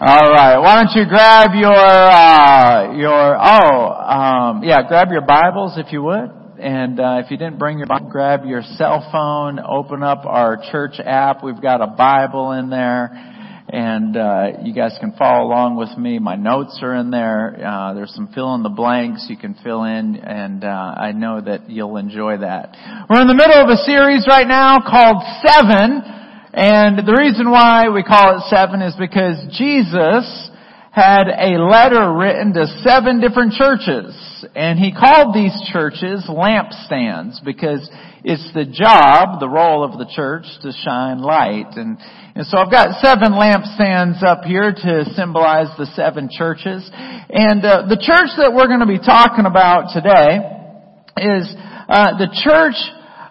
All 0.00 0.30
right. 0.30 0.56
Why 0.60 0.76
don't 0.76 0.94
you 0.94 1.08
grab 1.08 1.50
your 1.58 1.74
uh, 1.74 2.94
your 2.94 3.36
oh 3.36 3.90
um, 3.90 4.62
yeah, 4.62 4.86
grab 4.86 5.08
your 5.10 5.22
Bibles 5.22 5.74
if 5.76 5.92
you 5.92 6.04
would, 6.04 6.30
and 6.60 7.00
uh, 7.00 7.20
if 7.24 7.32
you 7.32 7.36
didn't 7.36 7.58
bring 7.58 7.78
your 7.78 7.88
Bible, 7.88 8.08
grab 8.08 8.44
your 8.44 8.62
cell 8.76 9.08
phone. 9.10 9.58
Open 9.58 10.04
up 10.04 10.24
our 10.24 10.56
church 10.70 11.00
app. 11.04 11.42
We've 11.42 11.60
got 11.60 11.80
a 11.80 11.88
Bible 11.88 12.52
in 12.52 12.70
there, 12.70 13.10
and 13.68 14.16
uh, 14.16 14.62
you 14.62 14.72
guys 14.72 14.96
can 15.00 15.14
follow 15.18 15.48
along 15.48 15.74
with 15.74 15.98
me. 15.98 16.20
My 16.20 16.36
notes 16.36 16.78
are 16.80 16.94
in 16.94 17.10
there. 17.10 17.58
Uh, 17.60 17.94
there's 17.94 18.14
some 18.14 18.28
fill 18.32 18.54
in 18.54 18.62
the 18.62 18.68
blanks 18.68 19.26
you 19.28 19.36
can 19.36 19.56
fill 19.64 19.82
in, 19.82 20.14
and 20.14 20.62
uh, 20.62 20.68
I 20.68 21.10
know 21.10 21.40
that 21.40 21.68
you'll 21.68 21.96
enjoy 21.96 22.38
that. 22.38 22.76
We're 23.10 23.22
in 23.22 23.26
the 23.26 23.34
middle 23.34 23.60
of 23.60 23.68
a 23.68 23.78
series 23.78 24.28
right 24.30 24.46
now 24.46 24.78
called 24.78 25.24
Seven. 25.44 26.18
And 26.52 26.98
the 27.06 27.16
reason 27.16 27.50
why 27.50 27.88
we 27.88 28.02
call 28.02 28.38
it 28.38 28.42
seven 28.48 28.80
is 28.80 28.94
because 28.98 29.36
Jesus 29.56 30.50
had 30.90 31.28
a 31.28 31.60
letter 31.60 32.12
written 32.12 32.54
to 32.54 32.66
seven 32.82 33.20
different 33.20 33.52
churches. 33.52 34.16
And 34.56 34.78
he 34.78 34.92
called 34.92 35.34
these 35.34 35.54
churches 35.70 36.24
lampstands 36.28 37.44
because 37.44 37.88
it's 38.24 38.48
the 38.54 38.64
job, 38.64 39.40
the 39.40 39.48
role 39.48 39.84
of 39.84 39.98
the 39.98 40.10
church 40.10 40.44
to 40.62 40.72
shine 40.72 41.20
light. 41.20 41.76
And, 41.76 41.98
and 42.34 42.46
so 42.46 42.58
I've 42.58 42.70
got 42.70 42.98
seven 43.04 43.32
lampstands 43.36 44.24
up 44.24 44.42
here 44.44 44.72
to 44.72 45.04
symbolize 45.14 45.68
the 45.76 45.86
seven 45.94 46.28
churches. 46.32 46.88
And 46.94 47.64
uh, 47.64 47.86
the 47.88 48.00
church 48.00 48.32
that 48.40 48.52
we're 48.54 48.68
going 48.68 48.80
to 48.80 48.86
be 48.86 48.98
talking 48.98 49.44
about 49.44 49.92
today 49.92 50.40
is 51.20 51.54
uh, 51.88 52.16
the 52.18 52.32
church 52.42 52.76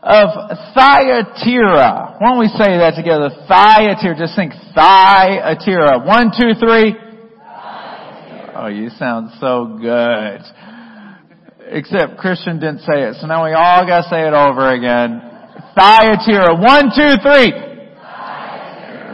of 0.07 0.55
Thyatira. 0.71 2.15
Why 2.15 2.31
don't 2.31 2.39
we 2.39 2.47
say 2.47 2.79
that 2.79 2.95
together? 2.95 3.27
Thyatira. 3.43 4.15
Just 4.15 4.39
think 4.39 4.53
Thyatira. 4.71 5.99
One, 5.99 6.31
two, 6.31 6.55
three. 6.55 6.95
Oh, 8.55 8.71
you 8.71 8.87
sound 8.95 9.35
so 9.43 9.75
good. 9.75 10.39
Except 11.67 12.17
Christian 12.17 12.57
didn't 12.63 12.87
say 12.87 13.03
it, 13.03 13.19
so 13.19 13.27
now 13.27 13.43
we 13.43 13.51
all 13.51 13.83
gotta 13.83 14.07
say 14.07 14.23
it 14.23 14.31
over 14.31 14.71
again. 14.71 15.19
Thyatira. 15.75 16.55
One, 16.55 16.87
two, 16.95 17.19
three. 17.19 17.51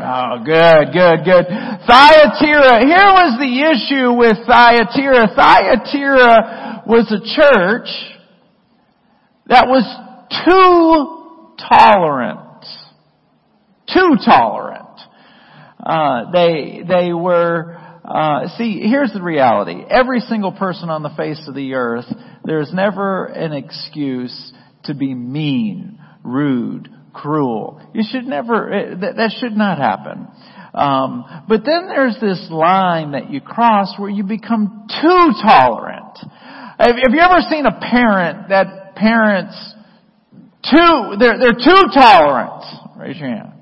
Oh, 0.06 0.46
good, 0.46 0.94
good, 0.94 1.26
good. 1.26 1.46
Thyatira. 1.90 2.86
Here 2.86 3.10
was 3.18 3.34
the 3.42 3.54
issue 3.66 4.14
with 4.14 4.38
Thyatira. 4.46 5.26
Thyatira 5.34 6.84
was 6.86 7.10
a 7.10 7.18
church 7.26 7.90
that 9.48 9.66
was 9.68 9.84
too 10.46 11.56
tolerant. 11.70 12.66
Too 13.94 14.16
tolerant. 14.26 15.00
Uh, 15.86 16.32
they, 16.32 16.82
they 16.88 17.14
were, 17.14 17.78
uh, 18.06 18.48
see, 18.58 18.82
here's 18.88 19.12
the 19.12 19.22
reality. 19.22 19.84
Every 19.90 20.22
single 20.22 20.54
person 20.54 20.90
on 20.90 21.04
the 21.04 21.12
face 21.18 21.44
of 21.48 21.56
the 21.56 21.74
earth, 21.74 22.06
there's 22.46 22.72
never 22.74 23.26
an 23.26 23.54
excuse 23.54 24.54
to 24.86 24.94
be 24.94 25.14
mean, 25.14 26.00
rude, 26.24 26.90
cruel. 27.14 27.82
You 27.94 28.04
should 28.10 28.26
never, 28.26 28.72
eh, 28.72 28.96
that, 29.02 29.16
that 29.18 29.32
should 29.40 29.56
not 29.56 29.78
happen. 29.78 30.28
Um, 30.74 31.44
but 31.48 31.64
then 31.66 31.88
there's 31.88 32.18
this 32.20 32.48
line 32.50 33.12
that 33.12 33.30
you 33.30 33.42
cross 33.42 33.94
where 33.98 34.10
you 34.10 34.24
become 34.24 34.88
too 34.90 35.32
tolerant. 35.44 36.18
Have, 36.80 36.96
have 36.96 37.14
you 37.14 37.20
ever 37.20 37.42
seen 37.50 37.66
a 37.66 37.80
parent 37.80 38.50
that 38.50 38.96
parents 38.96 39.73
too, 40.64 41.16
they're, 41.20 41.38
they're 41.40 41.60
too 41.60 41.84
tolerant. 41.94 42.64
Raise 42.98 43.18
your 43.18 43.30
hand. 43.30 43.54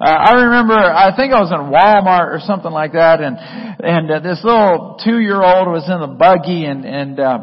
Uh, 0.00 0.10
I 0.10 0.32
remember, 0.44 0.74
I 0.74 1.14
think 1.16 1.32
I 1.32 1.40
was 1.40 1.54
in 1.54 1.70
Walmart 1.70 2.34
or 2.34 2.40
something 2.42 2.72
like 2.72 2.92
that, 2.92 3.22
and 3.22 3.38
and 3.38 4.10
uh, 4.10 4.18
this 4.20 4.42
little 4.42 4.98
two-year-old 4.98 5.70
was 5.70 5.86
in 5.86 6.02
the 6.02 6.10
buggy, 6.10 6.66
and 6.66 6.84
and 6.84 7.14
uh, 7.20 7.38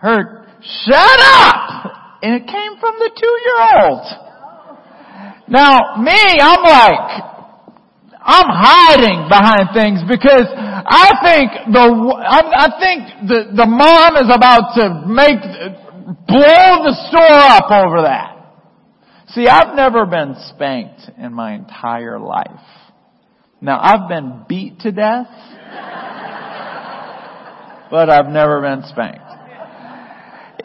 heard, 0.00 0.48
"Shut 0.64 1.20
up!" 1.20 2.18
and 2.24 2.40
it 2.40 2.48
came 2.48 2.80
from 2.80 2.96
the 2.96 3.10
two-year-old. 3.12 4.04
Now, 5.52 6.00
me, 6.00 6.16
I'm 6.40 6.64
like, 6.64 7.34
I'm 8.24 8.48
hiding 8.48 9.28
behind 9.28 9.68
things 9.76 10.00
because 10.08 10.48
I 10.48 11.12
think 11.20 11.76
the 11.76 11.84
I 11.84 12.66
think 12.80 13.28
the 13.28 13.38
the 13.52 13.68
mom 13.68 14.16
is 14.16 14.32
about 14.32 14.72
to 14.80 15.04
make 15.04 15.44
blow 16.04 16.84
the 16.84 16.94
store 17.08 17.22
up 17.22 17.70
over 17.70 18.02
that. 18.02 18.34
See, 19.28 19.48
I've 19.48 19.74
never 19.74 20.06
been 20.06 20.36
spanked 20.54 21.10
in 21.18 21.32
my 21.32 21.54
entire 21.54 22.18
life. 22.18 22.60
Now, 23.60 23.80
I've 23.80 24.08
been 24.08 24.44
beat 24.48 24.80
to 24.80 24.92
death, 24.92 25.26
but 27.90 28.10
I've 28.10 28.28
never 28.28 28.60
been 28.60 28.82
spanked. 28.88 29.24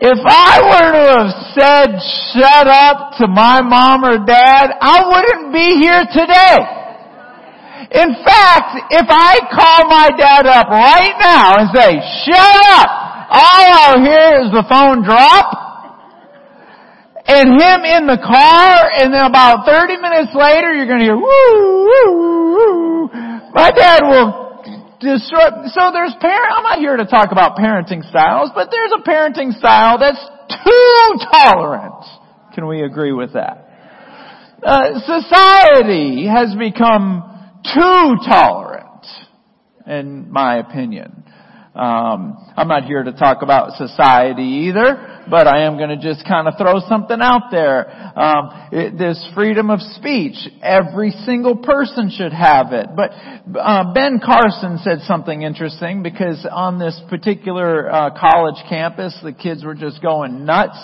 If 0.01 0.19
I 0.23 0.61
were 0.63 0.91
to 0.95 1.05
have 1.17 1.31
said 1.55 1.99
shut 2.31 2.67
up 2.67 3.17
to 3.19 3.27
my 3.27 3.61
mom 3.61 4.03
or 4.03 4.23
dad, 4.25 4.71
I 4.79 5.03
wouldn't 5.07 5.53
be 5.53 5.79
here 5.79 6.05
today. 6.11 6.59
In 7.91 8.13
fact, 8.23 8.91
if 8.91 9.07
I 9.09 9.39
call 9.49 9.89
my 9.89 10.09
dad 10.15 10.45
up 10.45 10.67
right 10.69 11.15
now 11.19 11.57
and 11.57 11.69
say, 11.73 11.99
shut 12.27 12.55
up, 12.79 13.08
all 13.29 13.65
I'll 13.77 14.01
hear 14.01 14.41
is 14.41 14.49
the 14.51 14.65
phone 14.67 15.03
drop 15.05 15.53
and 17.29 17.61
him 17.61 17.79
in 17.85 18.09
the 18.09 18.17
car 18.17 18.89
and 18.97 19.13
then 19.13 19.25
about 19.29 19.69
30 19.69 20.01
minutes 20.01 20.33
later 20.33 20.73
you're 20.73 20.89
going 20.89 20.99
to 20.99 21.05
hear 21.05 21.17
woo, 21.17 21.53
woo, 21.85 22.09
woo. 22.57 23.09
My 23.53 23.69
dad 23.69 24.01
will 24.01 24.49
destroy. 24.99 25.69
So 25.69 25.93
there's 25.93 26.15
parent, 26.19 26.51
I'm 26.57 26.63
not 26.63 26.79
here 26.79 26.97
to 26.97 27.05
talk 27.05 27.31
about 27.31 27.55
parenting 27.55 28.07
styles, 28.09 28.51
but 28.53 28.69
there's 28.71 28.91
a 28.97 29.03
parenting 29.05 29.53
style 29.57 29.97
that's 29.97 30.21
too 30.65 31.25
tolerant. 31.31 32.05
Can 32.53 32.67
we 32.67 32.81
agree 32.81 33.13
with 33.13 33.33
that? 33.33 33.69
Uh, 34.61 34.99
society 34.99 36.27
has 36.27 36.53
become 36.55 37.23
too 37.63 38.15
tolerant, 38.27 39.05
in 39.87 40.29
my 40.31 40.57
opinion. 40.57 41.23
Um, 41.79 42.35
I'm 42.57 42.67
not 42.67 42.83
here 42.83 43.03
to 43.03 43.13
talk 43.13 43.41
about 43.41 43.77
society 43.77 44.67
either, 44.67 45.23
but 45.29 45.47
I 45.47 45.63
am 45.63 45.77
going 45.77 45.97
to 45.97 45.97
just 45.97 46.27
kind 46.27 46.45
of 46.49 46.55
throw 46.57 46.81
something 46.89 47.19
out 47.21 47.51
there. 47.51 47.87
Um, 48.19 48.49
it, 48.73 48.97
this 48.97 49.25
freedom 49.33 49.69
of 49.69 49.79
speech, 49.95 50.35
every 50.61 51.11
single 51.23 51.55
person 51.55 52.11
should 52.13 52.33
have 52.33 52.73
it. 52.73 52.87
But 52.97 53.11
uh, 53.57 53.93
Ben 53.93 54.19
Carson 54.19 54.79
said 54.83 54.99
something 55.07 55.41
interesting 55.41 56.03
because 56.03 56.45
on 56.51 56.79
this 56.79 56.99
particular 57.09 57.89
uh, 57.89 58.09
college 58.19 58.61
campus, 58.67 59.17
the 59.23 59.31
kids 59.31 59.63
were 59.63 59.75
just 59.75 60.01
going 60.01 60.43
nuts. 60.43 60.77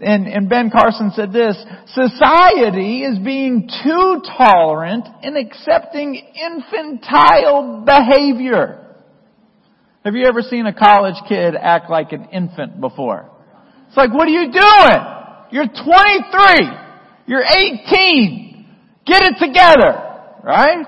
And, 0.00 0.26
and 0.26 0.48
Ben 0.48 0.70
Carson 0.70 1.12
said 1.14 1.32
this: 1.32 1.56
society 1.94 3.04
is 3.04 3.20
being 3.20 3.68
too 3.84 4.20
tolerant 4.36 5.06
in 5.22 5.36
accepting 5.36 6.16
infantile 6.16 7.84
behavior. 7.86 8.89
Have 10.04 10.14
you 10.14 10.26
ever 10.26 10.40
seen 10.40 10.64
a 10.64 10.72
college 10.72 11.16
kid 11.28 11.54
act 11.54 11.90
like 11.90 12.12
an 12.12 12.28
infant 12.32 12.80
before? 12.80 13.30
It's 13.88 13.96
like, 13.96 14.12
what 14.14 14.28
are 14.28 14.30
you 14.30 14.50
doing? 14.50 15.00
You're 15.50 15.66
23. 15.66 16.70
You're 17.26 17.42
18. 17.42 18.66
Get 19.04 19.22
it 19.22 19.34
together. 19.38 20.00
Right? 20.42 20.86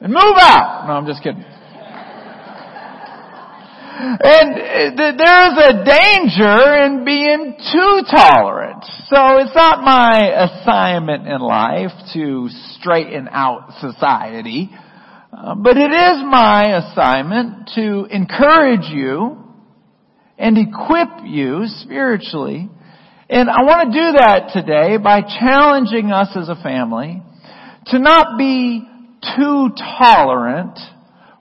And 0.00 0.12
move 0.12 0.36
out. 0.38 0.86
No, 0.86 0.94
I'm 0.94 1.06
just 1.06 1.22
kidding. 1.22 1.44
And 4.02 4.56
eh, 4.56 5.12
there's 5.18 5.58
a 5.58 5.84
danger 5.84 6.76
in 6.84 7.04
being 7.04 7.56
too 7.72 8.02
tolerant. 8.10 8.82
So 9.08 9.36
it's 9.38 9.54
not 9.54 9.82
my 9.82 10.48
assignment 10.48 11.28
in 11.28 11.40
life 11.42 11.92
to 12.14 12.48
straighten 12.78 13.28
out 13.30 13.72
society. 13.80 14.70
Uh, 15.32 15.54
but 15.54 15.76
it 15.76 15.92
is 15.92 16.22
my 16.24 16.76
assignment 16.78 17.70
to 17.74 18.06
encourage 18.10 18.90
you 18.90 19.38
and 20.36 20.58
equip 20.58 21.24
you 21.24 21.62
spiritually. 21.66 22.68
And 23.28 23.48
I 23.48 23.62
want 23.62 23.92
to 23.92 23.98
do 23.98 24.12
that 24.18 24.50
today 24.52 24.96
by 24.96 25.20
challenging 25.20 26.10
us 26.10 26.28
as 26.34 26.48
a 26.48 26.60
family 26.60 27.22
to 27.86 27.98
not 28.00 28.38
be 28.38 28.82
too 29.36 29.68
tolerant 29.98 30.78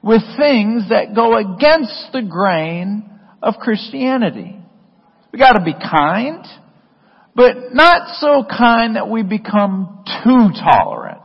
with 0.03 0.21
things 0.38 0.89
that 0.89 1.15
go 1.15 1.36
against 1.36 2.12
the 2.13 2.21
grain 2.21 3.09
of 3.41 3.56
Christianity. 3.56 4.56
We 5.31 5.39
gotta 5.39 5.63
be 5.63 5.74
kind, 5.74 6.45
but 7.36 7.74
not 7.74 8.15
so 8.19 8.44
kind 8.50 8.95
that 8.95 9.09
we 9.09 9.24
become 9.24 10.03
too 10.24 10.50
tolerant. 10.59 11.19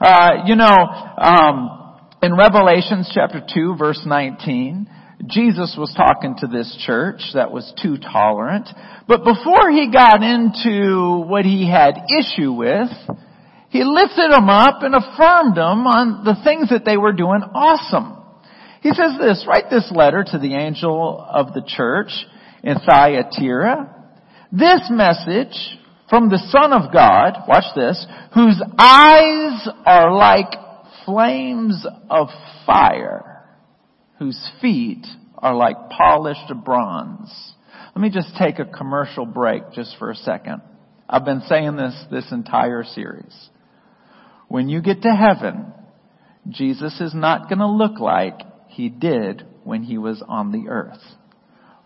Uh, 0.00 0.44
you 0.46 0.56
know, 0.56 0.66
um, 0.66 1.98
in 2.22 2.36
Revelations 2.36 3.10
chapter 3.12 3.40
2 3.54 3.76
verse 3.78 4.00
19, 4.06 4.88
Jesus 5.26 5.76
was 5.78 5.92
talking 5.96 6.36
to 6.38 6.46
this 6.46 6.76
church 6.84 7.20
that 7.34 7.52
was 7.52 7.72
too 7.82 7.96
tolerant. 7.96 8.68
But 9.06 9.24
before 9.24 9.70
he 9.70 9.90
got 9.92 10.22
into 10.22 11.24
what 11.26 11.44
he 11.44 11.68
had 11.68 11.94
issue 12.18 12.52
with, 12.52 12.88
He 13.72 13.82
lifted 13.84 14.30
them 14.30 14.50
up 14.50 14.82
and 14.82 14.94
affirmed 14.94 15.56
them 15.56 15.86
on 15.86 16.24
the 16.24 16.36
things 16.44 16.68
that 16.68 16.84
they 16.84 16.98
were 16.98 17.14
doing 17.14 17.40
awesome. 17.54 18.18
He 18.82 18.90
says 18.90 19.12
this, 19.18 19.46
write 19.48 19.70
this 19.70 19.90
letter 19.94 20.22
to 20.22 20.38
the 20.38 20.54
angel 20.54 21.18
of 21.26 21.54
the 21.54 21.62
church 21.66 22.10
in 22.62 22.76
Thyatira. 22.78 24.10
This 24.52 24.82
message 24.90 25.56
from 26.12 26.28
the 26.28 26.46
Son 26.50 26.74
of 26.74 26.92
God, 26.92 27.44
watch 27.48 27.64
this, 27.74 28.06
whose 28.34 28.62
eyes 28.76 29.66
are 29.86 30.12
like 30.12 30.52
flames 31.06 31.86
of 32.10 32.28
fire, 32.66 33.42
whose 34.18 34.38
feet 34.60 35.06
are 35.38 35.54
like 35.54 35.88
polished 35.88 36.52
bronze. 36.66 37.54
Let 37.96 38.02
me 38.02 38.10
just 38.10 38.36
take 38.36 38.58
a 38.58 38.66
commercial 38.66 39.24
break 39.24 39.72
just 39.72 39.96
for 39.98 40.10
a 40.10 40.14
second. 40.14 40.60
I've 41.08 41.24
been 41.24 41.44
saying 41.48 41.76
this 41.76 42.04
this 42.10 42.30
entire 42.30 42.84
series. 42.84 43.48
When 44.48 44.68
you 44.68 44.82
get 44.82 45.00
to 45.00 45.12
heaven, 45.12 45.72
Jesus 46.46 47.00
is 47.00 47.14
not 47.14 47.48
going 47.48 47.60
to 47.60 47.66
look 47.66 47.98
like 47.98 48.38
he 48.68 48.90
did 48.90 49.46
when 49.64 49.82
he 49.82 49.96
was 49.96 50.22
on 50.28 50.52
the 50.52 50.68
earth. 50.68 51.00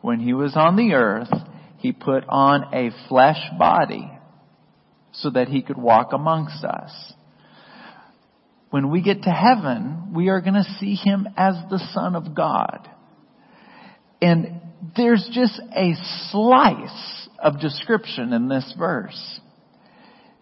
When 0.01 0.19
he 0.19 0.33
was 0.33 0.57
on 0.57 0.75
the 0.75 0.95
earth, 0.95 1.31
he 1.79 1.93
put 1.93 2.25
on 2.29 2.75
a 2.75 2.91
flesh 3.09 3.39
body 3.57 4.11
so 5.21 5.31
that 5.31 5.49
he 5.49 5.63
could 5.63 5.79
walk 5.79 6.13
amongst 6.13 6.65
us. 6.65 6.93
When 8.71 8.91
we 8.91 9.01
get 9.01 9.23
to 9.23 9.31
heaven, 9.31 10.13
we 10.15 10.29
are 10.29 10.41
going 10.41 10.55
to 10.55 10.77
see 10.79 10.95
him 10.95 11.29
as 11.37 11.55
the 11.71 11.79
Son 11.95 12.17
of 12.17 12.35
God. 12.35 12.89
And 14.21 14.61
there's 14.97 15.29
just 15.33 15.61
a 15.75 15.95
slice 16.31 17.29
of 17.39 17.61
description 17.61 18.33
in 18.33 18.49
this 18.49 18.75
verse. 18.79 19.41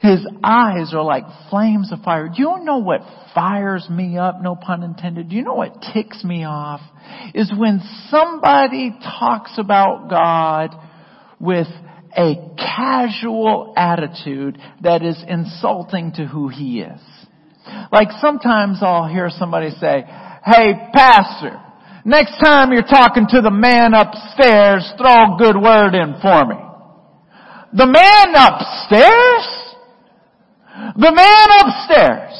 His 0.00 0.26
eyes 0.42 0.92
are 0.92 1.02
like 1.02 1.24
flames 1.48 1.90
of 1.90 2.00
fire. 2.02 2.28
Do 2.28 2.42
you 2.42 2.58
know 2.62 2.78
what 2.78 3.00
fires 3.34 3.88
me 3.88 4.18
up? 4.18 4.42
No 4.42 4.54
pun 4.54 4.82
intended. 4.82 5.30
Do 5.30 5.36
you 5.36 5.42
know 5.42 5.54
what 5.54 5.82
ticks 5.94 6.22
me 6.24 6.44
off? 6.44 6.80
Is 7.34 7.50
when 7.56 7.80
somebody 8.10 8.94
talks 9.02 9.52
about 9.56 10.10
God 10.10 10.76
with 11.40 11.68
a 12.16 12.54
casual 12.56 13.74
attitude 13.76 14.58
that 14.82 15.02
is 15.02 15.22
insulting 15.26 16.12
to 16.12 16.26
who 16.26 16.48
he 16.48 16.80
is. 16.80 17.00
Like 17.90 18.08
sometimes 18.20 18.78
I'll 18.82 19.08
hear 19.08 19.30
somebody 19.30 19.70
say, 19.70 20.04
hey 20.44 20.72
pastor, 20.92 21.60
next 22.04 22.38
time 22.42 22.72
you're 22.72 22.82
talking 22.82 23.26
to 23.30 23.40
the 23.40 23.50
man 23.50 23.94
upstairs, 23.94 24.90
throw 24.98 25.34
a 25.34 25.36
good 25.38 25.56
word 25.56 25.94
in 25.94 26.14
for 26.20 26.46
me. 26.46 26.56
The 27.72 27.86
man 27.86 28.34
upstairs? 28.36 29.64
The 30.96 31.12
man 31.12 31.48
upstairs. 31.62 32.34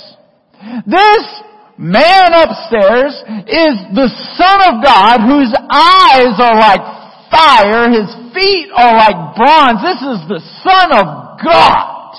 This 0.86 1.42
man 1.76 2.32
upstairs 2.32 3.14
is 3.50 3.74
the 3.94 4.08
Son 4.38 4.58
of 4.70 4.84
God 4.84 5.20
whose 5.26 5.52
eyes 5.70 6.38
are 6.38 6.54
like 6.54 7.03
fire, 7.34 7.90
his 7.90 8.06
feet 8.30 8.70
are 8.70 8.94
like 8.94 9.34
bronze. 9.34 9.82
This 9.82 10.02
is 10.06 10.20
the 10.30 10.42
Son 10.62 10.88
of 10.94 11.06
God 11.42 12.14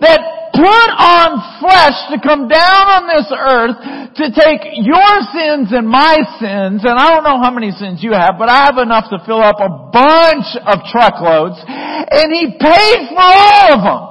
that 0.00 0.20
put 0.56 0.90
on 0.96 1.60
flesh 1.60 1.98
to 2.10 2.16
come 2.24 2.48
down 2.48 2.84
on 2.88 3.02
this 3.06 3.28
earth 3.30 3.76
to 4.16 4.24
take 4.32 4.80
your 4.80 5.12
sins 5.30 5.68
and 5.70 5.86
my 5.86 6.16
sins, 6.40 6.82
and 6.82 6.96
I 6.98 7.12
don't 7.12 7.22
know 7.22 7.38
how 7.38 7.52
many 7.52 7.70
sins 7.70 8.02
you 8.02 8.12
have, 8.12 8.40
but 8.40 8.48
I 8.48 8.64
have 8.64 8.78
enough 8.78 9.12
to 9.12 9.22
fill 9.24 9.42
up 9.44 9.60
a 9.60 9.92
bunch 9.92 10.48
of 10.56 10.88
truckloads, 10.90 11.60
and 11.68 12.32
He 12.32 12.56
paid 12.58 13.12
for 13.12 13.20
all 13.20 13.74
of 13.76 13.80
them 13.84 14.08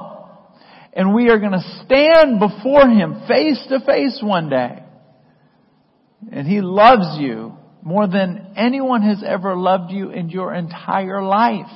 and 0.98 1.14
we 1.14 1.30
are 1.30 1.38
going 1.38 1.52
to 1.52 1.82
stand 1.84 2.40
before 2.40 2.88
Him 2.88 3.22
face 3.28 3.64
to 3.68 3.78
face 3.86 4.18
one 4.20 4.48
day. 4.48 4.82
And 6.32 6.44
He 6.44 6.60
loves 6.60 7.20
you 7.20 7.57
more 7.88 8.06
than 8.06 8.52
anyone 8.54 9.00
has 9.00 9.24
ever 9.26 9.56
loved 9.56 9.90
you 9.90 10.10
in 10.10 10.28
your 10.28 10.52
entire 10.52 11.22
life. 11.22 11.70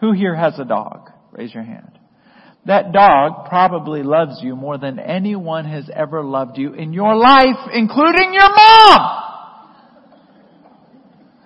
Who 0.00 0.12
here 0.12 0.34
has 0.34 0.58
a 0.58 0.64
dog? 0.64 1.10
Raise 1.30 1.52
your 1.52 1.62
hand. 1.62 1.98
That 2.64 2.90
dog 2.92 3.50
probably 3.50 4.02
loves 4.02 4.40
you 4.42 4.56
more 4.56 4.78
than 4.78 4.98
anyone 4.98 5.66
has 5.66 5.90
ever 5.94 6.24
loved 6.24 6.56
you 6.56 6.72
in 6.72 6.94
your 6.94 7.14
life, 7.14 7.68
including 7.74 8.32
your 8.32 8.48
mom. 8.48 9.20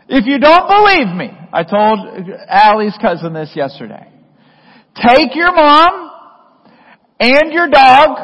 If 0.08 0.26
you 0.26 0.38
don't 0.38 0.68
believe 0.68 1.16
me, 1.16 1.36
I 1.52 1.64
told 1.64 2.30
Allie's 2.48 2.96
cousin 3.02 3.32
this 3.32 3.50
yesterday. 3.56 4.06
Take 4.94 5.34
your 5.34 5.52
mom 5.52 6.10
and 7.18 7.52
your 7.52 7.68
dog 7.68 8.18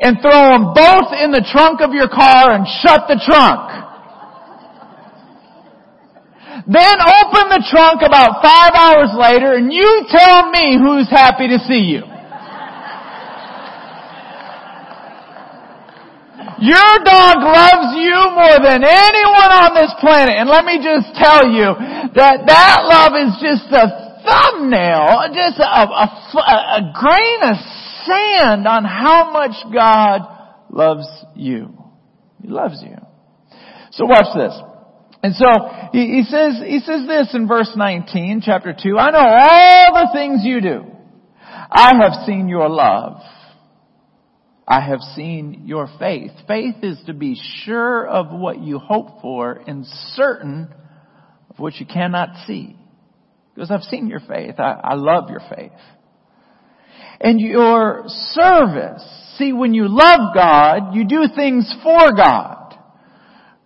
and 0.00 0.18
throw 0.20 0.50
them 0.50 0.74
both 0.74 1.12
in 1.22 1.30
the 1.30 1.46
trunk 1.52 1.80
of 1.80 1.92
your 1.92 2.08
car 2.08 2.50
and 2.50 2.66
shut 2.82 3.02
the 3.06 3.22
trunk. 3.24 3.76
Then 6.66 6.98
open 6.98 7.46
the 7.54 7.62
trunk 7.70 8.02
about 8.02 8.42
five 8.42 8.74
hours 8.74 9.14
later 9.14 9.54
and 9.54 9.72
you 9.72 10.06
tell 10.10 10.50
me 10.50 10.74
who's 10.74 11.08
happy 11.08 11.46
to 11.46 11.58
see 11.62 11.94
you. 11.94 12.02
Your 16.58 16.92
dog 17.04 17.36
loves 17.44 17.94
you 18.00 18.16
more 18.34 18.58
than 18.64 18.82
anyone 18.82 19.52
on 19.52 19.74
this 19.74 19.92
planet. 20.00 20.34
And 20.40 20.48
let 20.48 20.64
me 20.64 20.82
just 20.82 21.14
tell 21.14 21.46
you 21.46 21.70
that 22.16 22.48
that 22.48 22.78
love 22.82 23.12
is 23.14 23.36
just 23.38 23.70
a 23.70 23.86
thumbnail, 24.24 25.30
just 25.36 25.60
a, 25.60 25.86
a, 25.86 26.06
a 26.10 26.92
grain 26.96 27.40
of 27.46 27.56
sand 28.06 28.66
on 28.66 28.84
how 28.84 29.30
much 29.32 29.54
God 29.72 30.22
loves 30.70 31.06
you. 31.36 31.76
He 32.42 32.48
loves 32.48 32.82
you. 32.82 32.96
So 33.92 34.06
watch 34.06 34.34
this. 34.34 34.75
And 35.26 35.34
so 35.34 35.90
he, 35.90 36.18
he, 36.18 36.22
says 36.22 36.62
he 36.64 36.78
says 36.78 37.04
this 37.08 37.34
in 37.34 37.48
verse 37.48 37.72
19, 37.74 38.42
chapter 38.44 38.72
2. 38.72 38.96
I 38.96 39.10
know 39.10 39.18
all 39.18 40.06
the 40.06 40.12
things 40.12 40.42
you 40.44 40.60
do. 40.60 40.84
I 41.68 41.94
have 42.00 42.24
seen 42.24 42.48
your 42.48 42.68
love. 42.68 43.20
I 44.68 44.80
have 44.80 45.00
seen 45.16 45.62
your 45.64 45.88
faith. 45.98 46.30
Faith 46.46 46.76
is 46.84 47.00
to 47.06 47.12
be 47.12 47.36
sure 47.64 48.06
of 48.06 48.30
what 48.30 48.60
you 48.60 48.78
hope 48.78 49.20
for 49.20 49.54
and 49.66 49.84
certain 50.14 50.72
of 51.50 51.58
what 51.58 51.74
you 51.74 51.86
cannot 51.86 52.46
see. 52.46 52.76
Because 53.52 53.72
I've 53.72 53.82
seen 53.82 54.06
your 54.06 54.20
faith. 54.20 54.60
I, 54.60 54.80
I 54.80 54.94
love 54.94 55.28
your 55.28 55.42
faith 55.52 55.72
and 57.20 57.40
your 57.40 58.04
service. 58.06 59.02
See, 59.38 59.52
when 59.52 59.74
you 59.74 59.86
love 59.88 60.32
God, 60.36 60.94
you 60.94 61.04
do 61.04 61.24
things 61.34 61.74
for 61.82 62.12
God. 62.16 62.65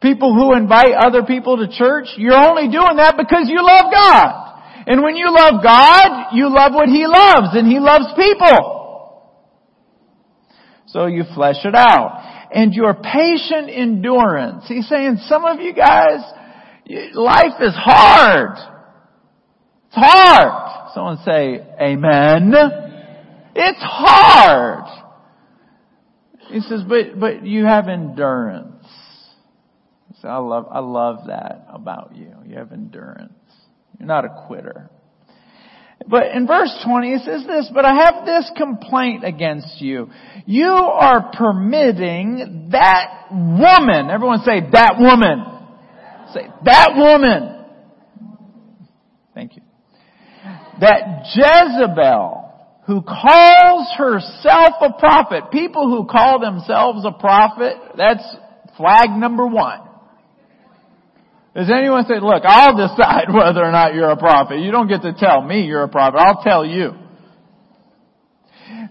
People 0.00 0.34
who 0.34 0.56
invite 0.56 0.92
other 0.94 1.24
people 1.24 1.58
to 1.58 1.68
church, 1.68 2.06
you're 2.16 2.32
only 2.32 2.72
doing 2.72 2.96
that 2.96 3.16
because 3.18 3.48
you 3.48 3.60
love 3.62 3.92
God. 3.92 4.50
And 4.86 5.02
when 5.02 5.14
you 5.14 5.26
love 5.28 5.62
God, 5.62 6.34
you 6.34 6.52
love 6.52 6.72
what 6.72 6.88
He 6.88 7.06
loves, 7.06 7.48
and 7.52 7.66
He 7.66 7.78
loves 7.78 8.06
people. 8.16 8.78
So 10.86 11.06
you 11.06 11.24
flesh 11.34 11.64
it 11.64 11.74
out. 11.74 12.48
And 12.52 12.72
your 12.72 12.94
patient 12.94 13.70
endurance. 13.70 14.64
He's 14.66 14.88
saying 14.88 15.18
some 15.26 15.44
of 15.44 15.60
you 15.60 15.72
guys, 15.72 16.20
life 17.14 17.60
is 17.60 17.74
hard. 17.76 18.56
It's 19.86 19.94
hard. 19.94 20.92
Someone 20.94 21.18
say, 21.24 21.64
Amen. 21.80 22.52
It's 23.54 23.78
hard. 23.82 24.84
He 26.48 26.60
says, 26.60 26.82
but, 26.88 27.18
but 27.18 27.46
you 27.46 27.64
have 27.64 27.88
endurance. 27.88 28.69
So 30.20 30.28
I 30.28 30.36
love, 30.36 30.66
I 30.70 30.80
love 30.80 31.26
that 31.28 31.66
about 31.68 32.14
you. 32.14 32.34
You 32.46 32.56
have 32.56 32.72
endurance. 32.72 33.32
You're 33.98 34.06
not 34.06 34.24
a 34.24 34.44
quitter. 34.46 34.90
But 36.06 36.28
in 36.34 36.46
verse 36.46 36.74
20 36.84 37.12
it 37.12 37.22
says 37.24 37.46
this, 37.46 37.70
but 37.72 37.84
I 37.84 37.94
have 37.94 38.24
this 38.24 38.50
complaint 38.56 39.24
against 39.24 39.80
you. 39.80 40.08
You 40.46 40.68
are 40.68 41.30
permitting 41.32 42.68
that 42.72 43.26
woman, 43.30 44.10
everyone 44.10 44.40
say 44.40 44.60
that 44.72 44.96
woman. 44.98 45.44
Say 46.32 46.48
that 46.64 46.92
woman. 46.96 47.64
Thank 49.34 49.56
you. 49.56 49.62
That 50.80 51.26
Jezebel, 51.34 52.50
who 52.86 53.02
calls 53.02 53.92
herself 53.96 54.74
a 54.80 54.98
prophet. 54.98 55.50
People 55.52 55.88
who 55.88 56.06
call 56.06 56.40
themselves 56.40 57.04
a 57.04 57.12
prophet, 57.12 57.76
that's 57.96 58.24
flag 58.76 59.10
number 59.10 59.46
one. 59.46 59.89
Does 61.54 61.70
anyone 61.70 62.04
say, 62.06 62.20
look, 62.20 62.44
I'll 62.44 62.76
decide 62.76 63.26
whether 63.32 63.64
or 63.64 63.72
not 63.72 63.94
you're 63.94 64.10
a 64.10 64.16
prophet. 64.16 64.60
You 64.60 64.70
don't 64.70 64.88
get 64.88 65.02
to 65.02 65.12
tell 65.12 65.42
me 65.42 65.62
you're 65.64 65.82
a 65.82 65.88
prophet. 65.88 66.18
I'll 66.18 66.42
tell 66.42 66.64
you. 66.64 66.92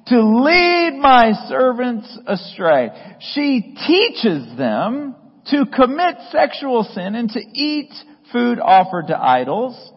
To 0.07 0.41
lead 0.43 0.97
my 0.99 1.33
servants 1.47 2.17
astray. 2.25 2.89
She 3.33 3.75
teaches 3.87 4.57
them 4.57 5.15
to 5.47 5.65
commit 5.65 6.15
sexual 6.31 6.83
sin 6.83 7.15
and 7.15 7.29
to 7.29 7.39
eat 7.39 7.91
food 8.31 8.59
offered 8.59 9.07
to 9.07 9.17
idols. 9.17 9.91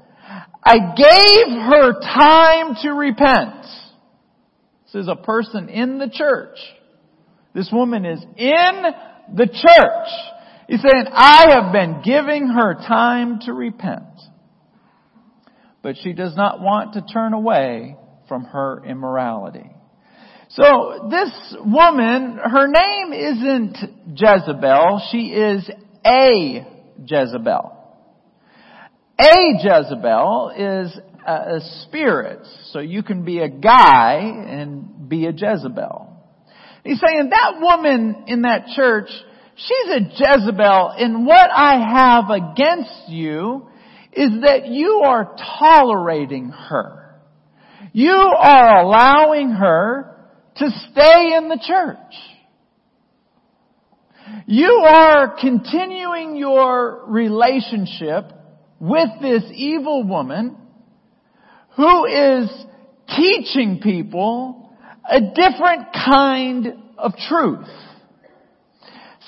I 0.64 0.94
gave 0.96 1.56
her 1.62 2.00
time 2.00 2.76
to 2.82 2.90
repent 2.90 3.62
This 4.84 5.02
is 5.02 5.08
a 5.08 5.16
person 5.16 5.68
in 5.68 5.98
the 5.98 6.08
church. 6.08 6.56
This 7.54 7.70
woman 7.72 8.04
is 8.04 8.22
in 8.36 8.82
the 9.34 9.46
church. 9.46 10.08
He's 10.68 10.80
saying, 10.80 11.06
I 11.10 11.46
have 11.50 11.72
been 11.72 12.02
giving 12.04 12.48
her 12.48 12.74
time 12.74 13.40
to 13.46 13.52
repent. 13.52 14.04
But 15.82 15.96
she 16.02 16.12
does 16.12 16.36
not 16.36 16.60
want 16.60 16.94
to 16.94 17.02
turn 17.02 17.32
away 17.32 17.96
from 18.28 18.44
her 18.44 18.82
immorality. 18.84 19.70
So 20.50 21.08
this 21.10 21.54
woman, 21.64 22.38
her 22.42 22.66
name 22.68 23.12
isn't 23.12 23.76
Jezebel, 24.14 25.08
she 25.10 25.28
is 25.28 25.68
a 26.06 26.66
Jezebel. 27.04 27.78
A 29.18 29.34
Jezebel 29.62 30.52
is 30.56 30.98
a, 31.26 31.60
spirit, 31.82 32.46
so 32.70 32.80
you 32.80 33.02
can 33.02 33.24
be 33.24 33.38
a 33.38 33.48
guy 33.48 34.20
and 34.20 35.08
be 35.08 35.26
a 35.26 35.32
Jezebel. 35.32 36.08
He's 36.84 37.00
saying 37.00 37.30
that 37.30 37.60
woman 37.60 38.24
in 38.26 38.42
that 38.42 38.66
church, 38.74 39.08
she's 39.56 39.88
a 39.90 40.00
Jezebel, 40.00 40.94
and 40.98 41.26
what 41.26 41.50
I 41.50 41.78
have 41.78 42.30
against 42.30 43.08
you 43.08 43.66
is 44.12 44.30
that 44.42 44.66
you 44.66 45.02
are 45.04 45.36
tolerating 45.58 46.50
her. 46.50 47.20
You 47.92 48.12
are 48.12 48.82
allowing 48.82 49.50
her 49.50 50.16
to 50.56 50.70
stay 50.70 51.34
in 51.36 51.48
the 51.48 51.60
church. 51.62 51.98
You 54.46 54.84
are 54.86 55.36
continuing 55.40 56.36
your 56.36 57.04
relationship 57.06 58.32
with 58.78 59.08
this 59.20 59.44
evil 59.54 60.04
woman 60.04 60.56
who 61.76 62.06
is 62.06 62.50
teaching 63.08 63.80
people 63.82 64.70
a 65.08 65.20
different 65.20 65.88
kind 65.92 66.74
of 66.98 67.12
truth. 67.28 67.68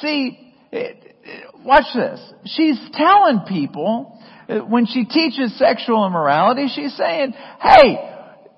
See, 0.00 0.38
eh, 0.72 0.76
eh, 0.76 1.40
watch 1.64 1.86
this. 1.94 2.20
She's 2.46 2.78
telling 2.92 3.40
people, 3.48 4.18
eh, 4.48 4.58
when 4.58 4.86
she 4.86 5.04
teaches 5.04 5.56
sexual 5.58 6.06
immorality, 6.06 6.68
she's 6.74 6.96
saying, 6.96 7.34
hey, 7.60 8.10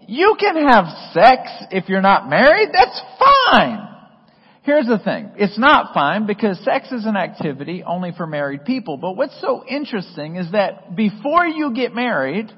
you 0.08 0.36
can 0.38 0.56
have 0.68 0.86
sex 1.12 1.50
if 1.70 1.88
you're 1.88 2.00
not 2.00 2.28
married. 2.28 2.70
That's 2.72 3.00
fine. 3.18 3.86
Here's 4.62 4.86
the 4.86 4.98
thing. 4.98 5.30
It's 5.36 5.58
not 5.58 5.94
fine 5.94 6.26
because 6.26 6.58
sex 6.64 6.90
is 6.90 7.06
an 7.06 7.16
activity 7.16 7.84
only 7.86 8.10
for 8.16 8.26
married 8.26 8.64
people. 8.64 8.96
But 8.96 9.16
what's 9.16 9.40
so 9.40 9.64
interesting 9.64 10.36
is 10.36 10.50
that 10.52 10.96
before 10.96 11.46
you 11.46 11.72
get 11.72 11.94
married, 11.94 12.50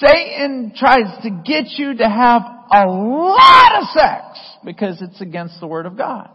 Satan 0.00 0.72
tries 0.74 1.22
to 1.22 1.30
get 1.44 1.66
you 1.76 1.96
to 1.98 2.08
have 2.08 2.42
a 2.72 2.86
lot 2.86 3.82
of 3.82 3.88
sex 3.92 4.38
because 4.64 5.02
it's 5.02 5.20
against 5.20 5.60
the 5.60 5.66
Word 5.66 5.84
of 5.84 5.98
God. 5.98 6.30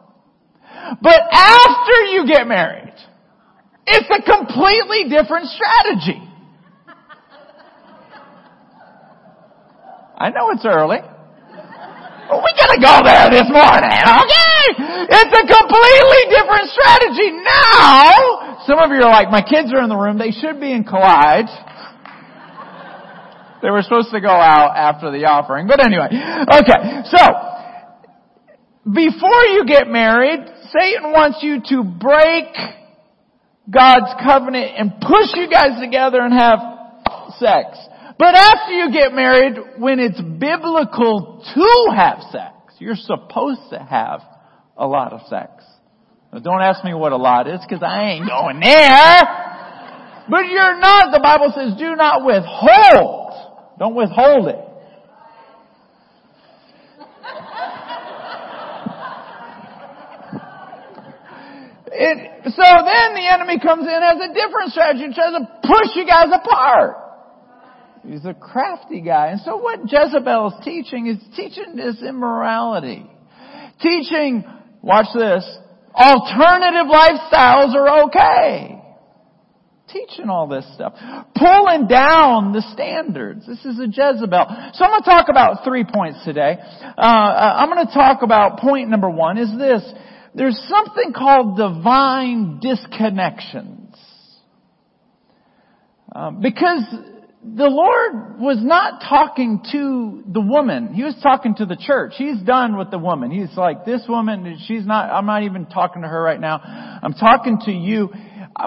But 1.01 1.21
after 1.31 1.95
you 2.11 2.27
get 2.27 2.47
married, 2.47 2.93
it's 3.87 4.09
a 4.09 4.21
completely 4.21 5.09
different 5.09 5.47
strategy. 5.47 6.21
I 10.17 10.29
know 10.29 10.51
it's 10.51 10.65
early. 10.65 10.99
But 11.01 12.39
we 12.39 12.51
gotta 12.55 12.79
go 12.79 13.01
there 13.03 13.27
this 13.33 13.49
morning, 13.49 13.99
okay? 14.05 14.61
It's 15.09 15.33
a 15.33 15.45
completely 15.49 16.21
different 16.29 16.69
strategy 16.69 17.31
now. 17.41 18.61
Some 18.65 18.77
of 18.79 18.91
you 18.91 19.01
are 19.01 19.11
like, 19.11 19.31
my 19.31 19.41
kids 19.41 19.73
are 19.73 19.81
in 19.81 19.89
the 19.89 19.97
room. 19.97 20.17
They 20.17 20.31
should 20.31 20.59
be 20.61 20.71
in 20.71 20.83
Collide. 20.83 21.49
They 23.61 23.69
were 23.69 23.81
supposed 23.81 24.11
to 24.11 24.21
go 24.21 24.29
out 24.29 24.77
after 24.77 25.11
the 25.11 25.25
offering. 25.25 25.67
But 25.67 25.83
anyway. 25.83 26.09
Okay. 26.09 27.03
So, 27.09 27.21
before 28.83 29.43
you 29.53 29.65
get 29.65 29.87
married, 29.87 30.39
Satan 30.71 31.11
wants 31.11 31.39
you 31.41 31.61
to 31.69 31.83
break 31.83 32.49
God's 33.69 34.13
covenant 34.25 34.71
and 34.77 34.93
push 34.99 35.33
you 35.35 35.49
guys 35.49 35.79
together 35.81 36.21
and 36.21 36.33
have 36.33 36.59
sex. 37.37 37.77
But 38.17 38.35
after 38.35 38.73
you 38.73 38.91
get 38.91 39.13
married, 39.13 39.57
when 39.77 39.99
it's 39.99 40.19
biblical 40.19 41.43
to 41.53 41.95
have 41.95 42.19
sex, 42.31 42.75
you're 42.79 42.95
supposed 42.95 43.69
to 43.71 43.79
have 43.79 44.21
a 44.77 44.87
lot 44.87 45.13
of 45.13 45.21
sex. 45.27 45.63
Now 46.33 46.39
don't 46.39 46.61
ask 46.61 46.83
me 46.83 46.93
what 46.93 47.11
a 47.11 47.17
lot 47.17 47.47
is 47.47 47.59
because 47.67 47.83
I 47.83 48.11
ain't 48.11 48.27
going 48.27 48.59
there. 48.59 49.21
But 50.29 50.45
you're 50.49 50.79
not, 50.79 51.11
the 51.11 51.19
Bible 51.21 51.51
says, 51.53 51.77
do 51.77 51.95
not 51.95 52.25
withhold 52.25 53.21
don't 53.81 53.95
withhold 53.95 54.47
it. 54.47 54.59
It, 61.91 62.43
so 62.45 62.63
then 62.63 63.13
the 63.15 63.27
enemy 63.29 63.59
comes 63.59 63.83
in 63.83 63.89
as 63.89 64.17
a 64.29 64.33
different 64.33 64.71
strategy 64.71 65.03
and 65.05 65.13
tries 65.13 65.33
to 65.33 65.47
push 65.61 65.95
you 65.95 66.05
guys 66.05 66.27
apart. 66.33 66.97
He's 68.07 68.25
a 68.25 68.33
crafty 68.33 69.01
guy. 69.01 69.27
And 69.27 69.41
so 69.41 69.57
what 69.57 69.81
Jezebel 69.85 70.47
is 70.47 70.65
teaching 70.65 71.07
is 71.07 71.17
teaching 71.35 71.75
this 71.75 72.01
immorality. 72.01 73.05
Teaching, 73.81 74.43
watch 74.81 75.07
this, 75.13 75.45
alternative 75.93 76.87
lifestyles 76.87 77.75
are 77.75 78.05
okay 78.05 78.81
teaching 79.91 80.29
all 80.29 80.47
this 80.47 80.65
stuff. 80.73 80.93
Pulling 81.35 81.87
down 81.87 82.53
the 82.53 82.63
standards. 82.73 83.45
This 83.45 83.63
is 83.65 83.79
a 83.79 83.87
Jezebel. 83.87 84.71
So 84.73 84.85
I'm 84.85 84.91
going 84.91 85.03
to 85.03 85.09
talk 85.09 85.27
about 85.29 85.63
three 85.63 85.83
points 85.83 86.23
today. 86.23 86.57
Uh, 86.59 87.01
uh 87.01 87.55
I'm 87.57 87.69
going 87.69 87.85
to 87.85 87.93
talk 87.93 88.21
about 88.21 88.59
point 88.59 88.89
number 88.89 89.09
one 89.09 89.37
is 89.37 89.49
this. 89.57 89.83
There's 90.33 90.57
something 90.69 91.13
called 91.13 91.57
divine 91.57 92.61
disconnections. 92.63 93.95
Um, 96.13 96.41
because 96.41 96.83
the 97.43 97.67
Lord 97.67 98.39
was 98.39 98.57
not 98.61 99.01
talking 99.07 99.63
to 99.71 100.23
the 100.31 100.41
woman. 100.41 100.93
He 100.93 101.03
was 101.03 101.15
talking 101.23 101.55
to 101.55 101.65
the 101.65 101.75
church. 101.75 102.13
He's 102.17 102.41
done 102.41 102.77
with 102.77 102.91
the 102.91 102.99
woman. 102.99 103.31
He's 103.31 103.55
like, 103.57 103.85
this 103.85 104.01
woman, 104.07 104.57
she's 104.67 104.85
not, 104.85 105.09
I'm 105.09 105.25
not 105.25 105.43
even 105.43 105.65
talking 105.65 106.01
to 106.01 106.07
her 106.07 106.21
right 106.21 106.39
now. 106.39 106.59
I'm 107.01 107.13
talking 107.13 107.59
to 107.65 107.71
you 107.71 108.09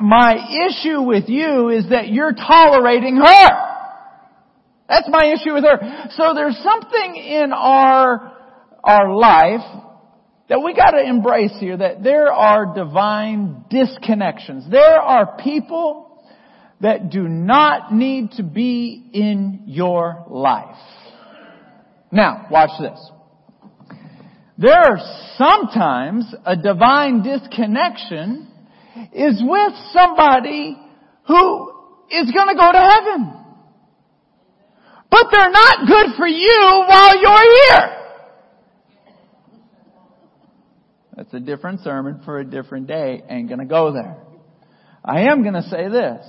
my 0.03 0.35
issue 0.69 1.03
with 1.03 1.29
you 1.29 1.69
is 1.69 1.91
that 1.91 2.09
you're 2.09 2.33
tolerating 2.33 3.17
her. 3.17 3.49
That's 4.89 5.09
my 5.09 5.33
issue 5.33 5.55
with 5.55 5.65
her. 5.65 6.09
So 6.17 6.33
there's 6.35 6.59
something 6.63 7.17
in 7.17 7.53
our, 7.53 8.33
our 8.83 9.15
life 9.15 9.84
that 10.49 10.61
we 10.61 10.75
gotta 10.75 11.03
embrace 11.03 11.55
here, 11.59 11.77
that 11.77 12.03
there 12.03 12.33
are 12.33 12.75
divine 12.75 13.65
disconnections. 13.71 14.71
There 14.71 15.01
are 15.01 15.37
people 15.43 16.23
that 16.81 17.11
do 17.11 17.29
not 17.29 17.95
need 17.95 18.33
to 18.33 18.43
be 18.43 19.09
in 19.13 19.63
your 19.67 20.25
life. 20.29 20.77
Now, 22.13 22.47
watch 22.51 22.71
this. 22.79 23.11
There 24.59 24.73
are 24.73 24.99
sometimes 25.37 26.33
a 26.45 26.57
divine 26.57 27.23
disconnection 27.23 28.49
is 29.13 29.43
with 29.43 29.73
somebody 29.93 30.79
who 31.27 31.73
is 32.11 32.31
going 32.31 32.49
to 32.49 32.55
go 32.55 32.71
to 32.71 32.79
heaven. 32.79 33.33
But 35.11 35.27
they're 35.33 35.51
not 35.51 35.89
good 35.89 36.17
for 36.17 36.27
you 36.27 36.85
while 36.87 37.21
you're 37.21 37.53
here. 37.53 38.04
That's 41.17 41.33
a 41.33 41.41
different 41.41 41.81
sermon 41.81 42.23
for 42.25 42.39
a 42.39 42.45
different 42.45 42.87
day. 42.87 43.23
Ain't 43.29 43.49
gonna 43.49 43.67
go 43.67 43.93
there. 43.93 44.17
I 45.05 45.23
am 45.31 45.45
gonna 45.45 45.63
say 45.63 45.89
this. 45.89 46.27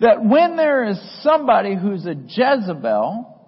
That 0.00 0.24
when 0.24 0.56
there 0.56 0.88
is 0.88 0.98
somebody 1.22 1.74
who's 1.74 2.06
a 2.06 2.14
Jezebel, 2.14 3.38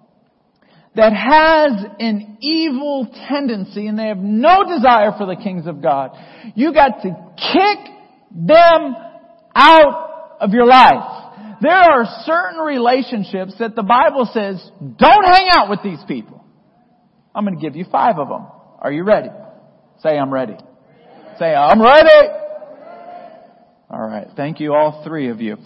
that 0.95 1.13
has 1.13 1.85
an 1.99 2.37
evil 2.41 3.07
tendency 3.29 3.87
and 3.87 3.97
they 3.97 4.07
have 4.07 4.17
no 4.17 4.63
desire 4.67 5.13
for 5.17 5.25
the 5.25 5.41
kings 5.41 5.65
of 5.65 5.81
God, 5.81 6.11
you 6.55 6.73
got 6.73 7.01
to 7.03 7.09
kick 7.37 7.93
them 8.31 8.95
out 9.55 10.37
of 10.41 10.51
your 10.51 10.65
life. 10.65 11.57
There 11.61 11.71
are 11.71 12.23
certain 12.25 12.59
relationships 12.59 13.53
that 13.59 13.75
the 13.75 13.83
Bible 13.83 14.29
says, 14.33 14.61
don't 14.79 15.25
hang 15.25 15.47
out 15.51 15.69
with 15.69 15.79
these 15.83 15.99
people. 16.07 16.43
I'm 17.33 17.45
going 17.45 17.57
to 17.57 17.61
give 17.61 17.75
you 17.75 17.85
five 17.89 18.17
of 18.17 18.27
them. 18.27 18.47
Are 18.79 18.91
you 18.91 19.03
ready? 19.03 19.29
Say, 20.03 20.17
I'm 20.17 20.33
ready. 20.33 20.57
Say, 21.37 21.53
I'm 21.53 21.81
ready. 21.81 22.29
All 23.89 24.01
right. 24.01 24.27
Thank 24.35 24.59
you, 24.59 24.73
all 24.73 25.03
three 25.05 25.29
of 25.29 25.41
you. 25.41 25.57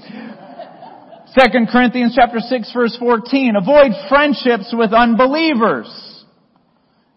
Second 1.37 1.69
Corinthians 1.69 2.13
chapter 2.15 2.39
6 2.39 2.73
verse 2.73 2.97
14. 2.99 3.55
Avoid 3.55 3.91
friendships 4.09 4.73
with 4.73 4.93
unbelievers. 4.93 5.87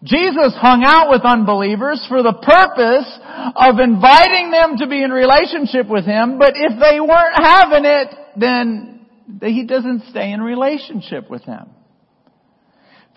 Jesus 0.03 0.53
hung 0.55 0.83
out 0.85 1.09
with 1.09 1.23
unbelievers 1.25 2.05
for 2.07 2.23
the 2.23 2.33
purpose 2.33 3.19
of 3.55 3.79
inviting 3.79 4.51
them 4.51 4.77
to 4.77 4.87
be 4.87 5.03
in 5.03 5.11
relationship 5.11 5.87
with 5.87 6.05
Him, 6.05 6.37
but 6.37 6.53
if 6.55 6.79
they 6.79 7.01
weren't 7.01 7.35
having 7.35 7.83
it, 7.83 8.15
then 8.37 9.05
He 9.41 9.65
doesn't 9.65 10.03
stay 10.09 10.31
in 10.31 10.41
relationship 10.41 11.29
with 11.29 11.45
them. 11.45 11.69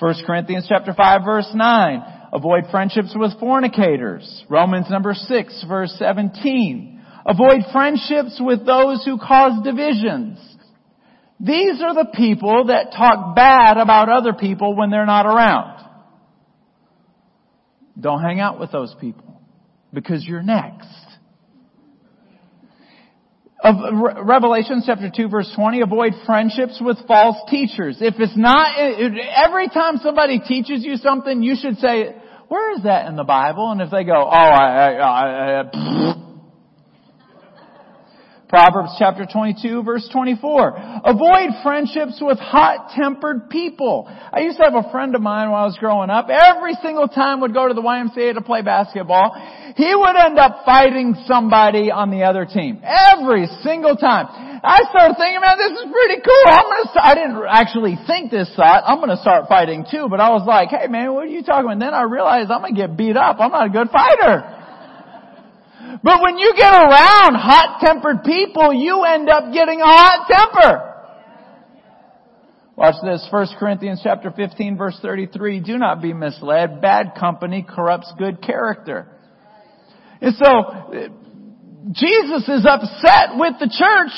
1 0.00 0.14
Corinthians 0.26 0.66
chapter 0.68 0.92
5 0.92 1.20
verse 1.24 1.50
9. 1.54 2.21
Avoid 2.32 2.64
friendships 2.70 3.12
with 3.14 3.38
fornicators. 3.38 4.44
Romans 4.48 4.86
number 4.88 5.12
6 5.12 5.64
verse 5.68 5.94
17. 5.98 7.00
Avoid 7.26 7.60
friendships 7.72 8.40
with 8.40 8.64
those 8.64 9.04
who 9.04 9.18
cause 9.18 9.62
divisions. 9.62 10.38
These 11.38 11.82
are 11.82 11.94
the 11.94 12.10
people 12.14 12.66
that 12.66 12.92
talk 12.96 13.36
bad 13.36 13.76
about 13.76 14.08
other 14.08 14.32
people 14.32 14.76
when 14.76 14.90
they're 14.90 15.06
not 15.06 15.26
around. 15.26 15.84
Don't 18.00 18.22
hang 18.22 18.40
out 18.40 18.58
with 18.58 18.72
those 18.72 18.94
people 19.00 19.40
because 19.92 20.24
you're 20.24 20.42
next. 20.42 20.88
Of 23.62 23.76
Revelation 24.24 24.82
chapter 24.84 25.10
2 25.14 25.28
verse 25.28 25.52
20, 25.54 25.82
avoid 25.82 26.12
friendships 26.26 26.80
with 26.80 26.96
false 27.06 27.36
teachers. 27.48 27.98
If 28.00 28.14
it's 28.18 28.36
not, 28.36 28.76
every 28.78 29.68
time 29.68 29.98
somebody 29.98 30.40
teaches 30.40 30.84
you 30.84 30.96
something, 30.96 31.42
you 31.42 31.54
should 31.60 31.78
say, 31.78 32.16
where 32.52 32.76
is 32.76 32.82
that 32.82 33.06
in 33.06 33.16
the 33.16 33.24
Bible? 33.24 33.72
And 33.72 33.80
if 33.80 33.90
they 33.90 34.04
go, 34.04 34.12
oh, 34.12 34.28
I, 34.28 34.92
I, 34.92 35.60
I, 35.60 36.14
Proverbs 38.52 38.92
chapter 38.98 39.24
22 39.24 39.82
verse 39.82 40.06
24. 40.12 41.08
Avoid 41.08 41.56
friendships 41.64 42.20
with 42.20 42.36
hot-tempered 42.36 43.48
people. 43.48 44.04
I 44.04 44.40
used 44.44 44.58
to 44.58 44.64
have 44.68 44.76
a 44.76 44.92
friend 44.92 45.16
of 45.16 45.22
mine 45.24 45.48
when 45.48 45.56
I 45.56 45.64
was 45.64 45.80
growing 45.80 46.10
up. 46.10 46.28
Every 46.28 46.76
single 46.84 47.08
time 47.08 47.40
would 47.40 47.56
go 47.56 47.66
to 47.66 47.72
the 47.72 47.80
YMCA 47.80 48.34
to 48.34 48.42
play 48.44 48.60
basketball. 48.60 49.32
He 49.72 49.88
would 49.88 50.16
end 50.20 50.36
up 50.36 50.68
fighting 50.68 51.16
somebody 51.24 51.88
on 51.88 52.12
the 52.12 52.28
other 52.28 52.44
team. 52.44 52.84
Every 52.84 53.48
single 53.64 53.96
time. 53.96 54.28
I 54.60 54.84
started 54.92 55.16
thinking, 55.16 55.40
man, 55.40 55.56
this 55.56 55.72
is 55.72 55.88
pretty 55.88 56.20
cool. 56.20 56.44
I'm 56.52 56.68
gonna 56.68 56.90
start, 56.92 57.08
I 57.08 57.14
didn't 57.16 57.40
actually 57.48 57.96
think 58.04 58.30
this 58.30 58.52
thought. 58.52 58.84
I'm 58.84 59.00
gonna 59.00 59.16
start 59.16 59.48
fighting 59.48 59.88
too, 59.88 60.12
but 60.12 60.20
I 60.20 60.28
was 60.28 60.44
like, 60.44 60.68
hey 60.68 60.92
man, 60.92 61.16
what 61.16 61.24
are 61.24 61.32
you 61.32 61.40
talking 61.40 61.72
about? 61.72 61.80
And 61.80 61.82
then 61.88 61.96
I 61.96 62.04
realized 62.04 62.52
I'm 62.52 62.60
gonna 62.60 62.76
get 62.76 63.00
beat 63.00 63.16
up. 63.16 63.40
I'm 63.40 63.50
not 63.50 63.64
a 63.64 63.72
good 63.72 63.88
fighter. 63.88 64.61
But 66.02 66.22
when 66.22 66.38
you 66.38 66.54
get 66.56 66.72
around 66.72 67.34
hot-tempered 67.34 68.24
people, 68.24 68.72
you 68.72 69.02
end 69.04 69.28
up 69.28 69.52
getting 69.52 69.80
a 69.80 69.84
hot 69.84 70.26
temper. 70.28 70.92
Watch 72.76 72.94
this, 73.04 73.26
1 73.30 73.46
Corinthians 73.58 74.00
chapter 74.02 74.30
15 74.30 74.78
verse 74.78 74.98
33. 75.02 75.60
Do 75.60 75.76
not 75.76 76.00
be 76.00 76.14
misled. 76.14 76.80
Bad 76.80 77.12
company 77.18 77.66
corrupts 77.68 78.12
good 78.18 78.40
character. 78.40 79.08
And 80.22 80.34
so, 80.36 81.12
Jesus 81.90 82.48
is 82.48 82.64
upset 82.64 83.36
with 83.36 83.54
the 83.60 83.68
church 83.68 84.12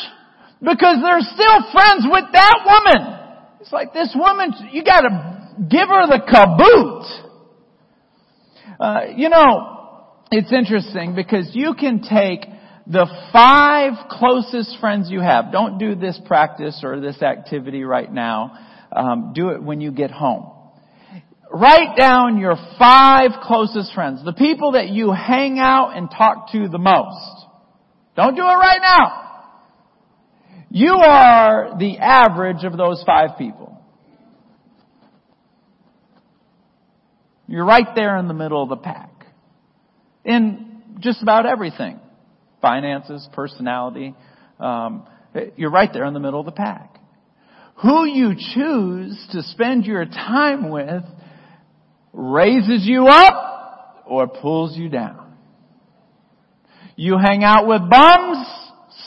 because 0.61 0.99
they're 1.03 1.21
still 1.21 1.73
friends 1.73 2.07
with 2.09 2.25
that 2.33 2.61
woman. 2.65 3.21
It's 3.61 3.73
like 3.73 3.93
this 3.93 4.15
woman, 4.15 4.53
you 4.71 4.85
gotta 4.85 5.59
give 5.59 5.89
her 5.89 6.07
the 6.07 6.21
kaboot. 6.29 7.25
Uh, 8.79 9.01
you 9.17 9.29
know, 9.29 9.74
it's 10.37 10.53
interesting 10.53 11.15
because 11.15 11.51
you 11.53 11.75
can 11.79 12.03
take 12.03 12.41
the 12.89 13.07
five 13.33 13.93
closest 14.11 14.79
friends 14.81 15.09
you 15.09 15.21
have. 15.21 15.53
Don't 15.53 15.79
do 15.79 15.95
this 15.95 16.21
practice 16.27 16.81
or 16.83 16.99
this 16.99 17.23
activity 17.23 17.85
right 17.85 18.13
now. 18.13 18.59
Um, 18.91 19.33
do 19.33 19.51
it 19.51 19.63
when 19.63 19.81
you 19.81 19.93
get 19.93 20.11
home. 20.11 20.51
Write 21.53 21.97
down 21.97 22.39
your 22.39 22.57
five 22.81 23.31
closest 23.45 23.95
friends, 23.95 24.25
the 24.25 24.33
people 24.33 24.73
that 24.73 24.89
you 24.89 25.13
hang 25.13 25.61
out 25.61 25.97
and 25.97 26.11
talk 26.11 26.51
to 26.51 26.69
the 26.69 26.79
most. 26.79 27.47
Don't 28.17 28.35
do 28.35 28.43
it 28.43 28.45
right 28.45 28.81
now. 28.83 29.21
You 30.69 30.95
are 30.95 31.77
the 31.79 31.99
average 31.99 32.65
of 32.65 32.77
those 32.77 33.05
five 33.07 33.39
people. 33.39 33.81
You're 37.47 37.65
right 37.65 37.95
there 37.95 38.17
in 38.17 38.27
the 38.27 38.35
middle 38.35 38.61
of 38.61 38.69
the 38.69 38.77
pack 38.77 39.14
in 40.25 40.83
just 41.01 41.23
about 41.23 41.47
everything. 41.47 42.01
Finances, 42.61 43.29
personality. 43.33 44.15
Um, 44.59 45.07
you're 45.57 45.71
right 45.71 45.91
there 45.93 46.05
in 46.05 46.15
the 46.15 46.21
middle 46.21 46.41
of 46.41 46.47
the 46.47 46.53
pack. 46.53 46.99
Who 47.83 48.05
you 48.07 48.35
choose 48.37 49.27
to 49.33 49.43
spend 49.43 49.85
your 49.85 50.05
time 50.05 50.71
with 50.71 51.03
raises 52.13 52.87
you 52.87 53.07
up 53.07 54.05
or 54.07 54.29
pulls 54.29 54.77
you 54.77 54.89
down. 54.89 55.37
You 56.97 57.19
hang 57.19 57.43
out 57.43 57.67
with 57.67 57.83
bums, 57.91 58.47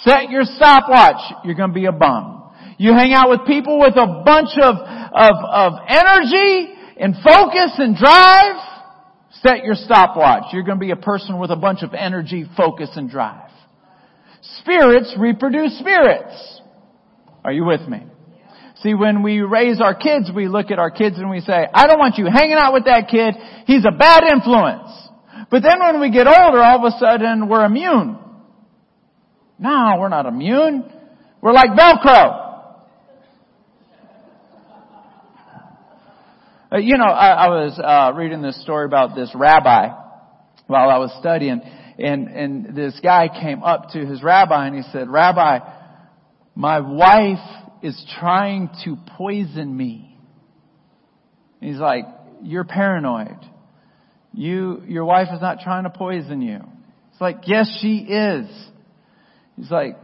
set 0.04 0.30
your 0.30 0.44
stopwatch. 0.44 1.22
You're 1.46 1.56
going 1.56 1.70
to 1.70 1.76
be 1.76 1.86
a 1.86 1.94
bum. 1.94 2.52
You 2.78 2.92
hang 2.94 3.14
out 3.14 3.30
with 3.30 3.48
people 3.48 3.80
with 3.80 3.96
a 3.96 4.22
bunch 4.26 4.50
of, 4.62 4.76
of, 4.76 5.36
of 5.44 5.74
energy 5.88 6.74
and 7.00 7.16
focus 7.24 7.74
and 7.78 7.96
drive. 7.96 8.56
Set 9.46 9.64
your 9.64 9.76
stopwatch. 9.76 10.54
You're 10.54 10.64
going 10.64 10.80
to 10.80 10.86
be 10.86 10.92
a 10.92 10.96
person 10.96 11.38
with 11.40 11.52
a 11.52 11.56
bunch 11.56 11.84
of 11.84 11.94
energy, 11.94 12.46
focus, 12.56 12.90
and 12.96 13.10
drive. 13.10 13.52
Spirits 14.60 15.16
reproduce 15.18 15.78
spirits. 15.80 16.62
Are 17.44 17.52
you 17.52 17.66
with 17.66 17.88
me? 17.88 18.04
See, 18.82 18.94
when 18.94 19.24
we 19.24 19.42
raise 19.42 19.82
our 19.82 19.96
kids, 19.96 20.30
we 20.34 20.48
look 20.48 20.70
at 20.70 20.78
our 20.78 20.92
kids 20.92 21.18
and 21.18 21.30
we 21.30 21.40
say, 21.40 21.66
I 21.74 21.88
don't 21.88 21.98
want 21.98 22.18
you 22.18 22.26
hanging 22.26 22.58
out 22.60 22.74
with 22.74 22.86
that 22.86 23.08
kid. 23.10 23.34
He's 23.66 23.86
a 23.86 23.96
bad 23.96 24.24
influence. 24.32 24.92
But 25.50 25.64
then 25.64 25.80
when 25.80 26.00
we 26.00 26.12
get 26.12 26.28
older, 26.28 26.62
all 26.62 26.86
of 26.86 26.94
a 26.94 26.98
sudden 27.00 27.50
we're 27.50 27.66
immune. 27.66 28.20
No, 29.58 29.96
we're 30.00 30.10
not 30.10 30.26
immune. 30.28 30.84
We're 31.42 31.54
like 31.54 31.72
Velcro. 31.72 32.06
Uh, 32.06 32.48
you 36.76 36.98
know, 36.98 37.06
I, 37.06 37.46
I 37.46 37.48
was 37.48 37.80
uh, 37.80 38.18
reading 38.18 38.42
this 38.42 38.62
story 38.62 38.86
about 38.86 39.16
this 39.16 39.32
rabbi 39.34 39.90
while 40.68 40.90
I 40.90 40.98
was 40.98 41.16
studying, 41.20 41.62
and 41.98 42.28
and 42.28 42.76
this 42.76 43.00
guy 43.02 43.30
came 43.30 43.64
up 43.64 43.90
to 43.92 44.06
his 44.06 44.22
rabbi 44.22 44.68
and 44.68 44.76
he 44.76 44.82
said, 44.92 45.10
"Rabbi, 45.10 45.60
my 46.56 46.82
wife 46.82 47.38
is 47.82 48.06
trying 48.20 48.70
to 48.84 48.98
poison 49.18 49.76
me." 49.76 50.18
And 51.62 51.72
he's 51.72 51.80
like, 51.80 52.06
"You're 52.44 52.66
paranoid. 52.66 53.38
You, 54.34 54.84
your 54.88 55.06
wife 55.06 55.30
is 55.34 55.42
not 55.42 55.60
trying 55.62 55.86
to 55.86 55.90
poison 55.90 56.42
you." 56.42 56.60
It's 57.12 57.22
like, 57.22 57.44
"Yes, 57.46 57.78
she 57.82 58.00
is." 58.00 58.50
He's 59.56 59.72
like, 59.72 59.98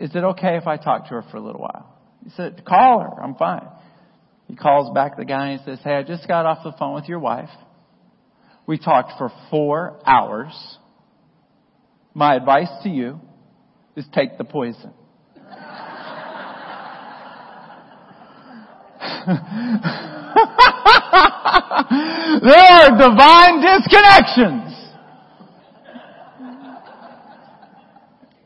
"Is 0.00 0.10
it 0.14 0.24
okay 0.24 0.56
if 0.56 0.66
I 0.66 0.76
talk 0.76 1.04
to 1.04 1.10
her 1.10 1.24
for 1.30 1.36
a 1.36 1.40
little 1.40 1.60
while?" 1.60 1.96
He 2.24 2.30
said, 2.30 2.64
"Call 2.64 3.00
her. 3.00 3.22
I'm 3.22 3.36
fine." 3.36 3.68
He 4.50 4.56
calls 4.56 4.92
back 4.92 5.16
the 5.16 5.24
guy 5.24 5.50
and 5.50 5.60
says, 5.64 5.78
Hey, 5.84 5.94
I 5.94 6.02
just 6.02 6.26
got 6.26 6.44
off 6.44 6.64
the 6.64 6.72
phone 6.76 6.96
with 6.96 7.08
your 7.08 7.20
wife. 7.20 7.50
We 8.66 8.78
talked 8.78 9.12
for 9.16 9.30
four 9.48 10.00
hours. 10.04 10.52
My 12.14 12.34
advice 12.34 12.66
to 12.82 12.88
you 12.88 13.20
is 13.94 14.04
take 14.12 14.38
the 14.38 14.44
poison. 14.44 14.90
there 15.36 15.54
are 22.66 22.90
divine 22.98 23.62
disconnections. 23.62 24.66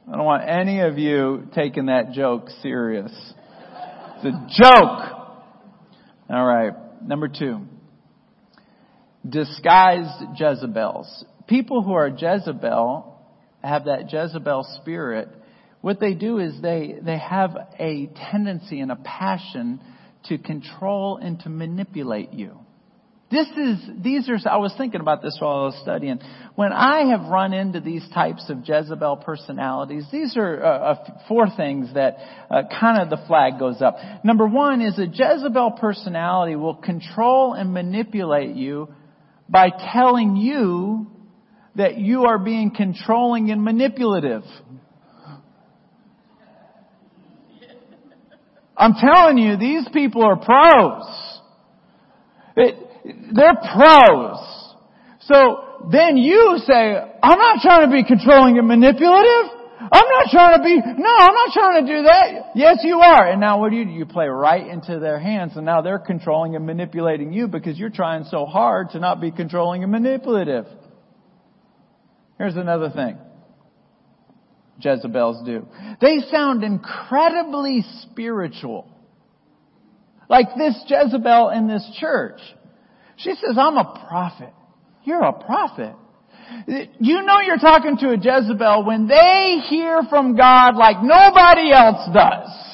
I 0.06 0.16
don't 0.16 0.26
want 0.26 0.46
any 0.46 0.80
of 0.80 0.98
you 0.98 1.48
taking 1.54 1.86
that 1.86 2.12
joke 2.12 2.50
serious. 2.60 3.10
It's 4.22 4.26
a 4.26 4.46
joke. 4.50 5.23
All 6.28 6.44
right. 6.44 6.72
Number 7.02 7.28
two. 7.28 7.60
Disguised 9.28 10.24
Jezebels. 10.38 11.24
People 11.46 11.82
who 11.82 11.92
are 11.92 12.08
Jezebel 12.08 13.18
have 13.62 13.86
that 13.86 14.12
Jezebel 14.12 14.66
spirit. 14.80 15.28
What 15.80 16.00
they 16.00 16.14
do 16.14 16.38
is 16.38 16.60
they, 16.60 16.96
they 17.02 17.18
have 17.18 17.56
a 17.78 18.10
tendency 18.30 18.80
and 18.80 18.90
a 18.90 18.96
passion 18.96 19.80
to 20.26 20.38
control 20.38 21.18
and 21.18 21.38
to 21.40 21.50
manipulate 21.50 22.32
you. 22.32 22.58
This 23.30 23.48
is, 23.56 23.78
these 24.02 24.28
are, 24.28 24.38
I 24.48 24.58
was 24.58 24.74
thinking 24.76 25.00
about 25.00 25.22
this 25.22 25.36
while 25.40 25.62
I 25.62 25.64
was 25.64 25.78
studying. 25.82 26.20
When 26.54 26.72
I 26.72 27.06
have 27.10 27.28
run 27.30 27.52
into 27.52 27.80
these 27.80 28.06
types 28.12 28.48
of 28.48 28.58
Jezebel 28.64 29.16
personalities, 29.18 30.04
these 30.12 30.36
are 30.36 30.62
uh, 30.62 30.94
four 31.26 31.46
things 31.56 31.92
that 31.94 32.18
uh, 32.50 32.62
kind 32.78 33.02
of 33.02 33.10
the 33.10 33.24
flag 33.26 33.58
goes 33.58 33.80
up. 33.80 33.96
Number 34.24 34.46
one 34.46 34.82
is 34.82 34.98
a 34.98 35.06
Jezebel 35.06 35.72
personality 35.80 36.54
will 36.54 36.76
control 36.76 37.54
and 37.54 37.72
manipulate 37.72 38.54
you 38.54 38.94
by 39.48 39.70
telling 39.92 40.36
you 40.36 41.06
that 41.76 41.98
you 41.98 42.24
are 42.24 42.38
being 42.38 42.70
controlling 42.70 43.50
and 43.50 43.64
manipulative. 43.64 44.42
I'm 48.76 48.94
telling 48.94 49.38
you, 49.38 49.56
these 49.56 49.88
people 49.92 50.22
are 50.22 50.36
pros. 50.36 51.40
It, 52.56 52.83
they're 53.04 53.56
pros. 53.56 54.74
So 55.20 55.88
then 55.90 56.16
you 56.16 56.58
say, 56.66 56.96
I'm 57.22 57.38
not 57.38 57.60
trying 57.60 57.88
to 57.88 57.92
be 57.92 58.04
controlling 58.04 58.58
and 58.58 58.66
manipulative. 58.66 59.50
I'm 59.80 60.08
not 60.08 60.30
trying 60.30 60.58
to 60.58 60.64
be, 60.64 60.76
no, 60.76 61.10
I'm 61.10 61.34
not 61.34 61.52
trying 61.52 61.86
to 61.86 61.92
do 61.92 62.02
that. 62.04 62.52
Yes, 62.54 62.78
you 62.82 63.00
are. 63.00 63.30
And 63.30 63.40
now 63.40 63.60
what 63.60 63.70
do 63.70 63.76
you 63.76 63.84
do? 63.84 63.90
You 63.90 64.06
play 64.06 64.26
right 64.26 64.66
into 64.66 64.98
their 64.98 65.18
hands 65.18 65.52
and 65.56 65.66
now 65.66 65.82
they're 65.82 65.98
controlling 65.98 66.56
and 66.56 66.64
manipulating 66.64 67.32
you 67.32 67.48
because 67.48 67.78
you're 67.78 67.90
trying 67.90 68.24
so 68.24 68.46
hard 68.46 68.90
to 68.90 69.00
not 69.00 69.20
be 69.20 69.30
controlling 69.30 69.82
and 69.82 69.92
manipulative. 69.92 70.66
Here's 72.38 72.56
another 72.56 72.90
thing. 72.90 73.18
Jezebels 74.80 75.44
do. 75.44 75.66
They 76.00 76.18
sound 76.30 76.64
incredibly 76.64 77.84
spiritual. 78.02 78.90
Like 80.28 80.48
this 80.56 80.82
Jezebel 80.86 81.50
in 81.50 81.68
this 81.68 81.86
church. 82.00 82.40
She 83.16 83.30
says, 83.30 83.56
I'm 83.58 83.76
a 83.76 84.06
prophet. 84.08 84.52
You're 85.04 85.22
a 85.22 85.32
prophet. 85.32 85.94
You 86.66 87.22
know 87.22 87.40
you're 87.40 87.58
talking 87.58 87.96
to 87.98 88.10
a 88.10 88.16
Jezebel 88.16 88.84
when 88.84 89.06
they 89.06 89.58
hear 89.68 90.02
from 90.08 90.36
God 90.36 90.76
like 90.76 90.96
nobody 91.02 91.72
else 91.72 92.08
does. 92.12 92.64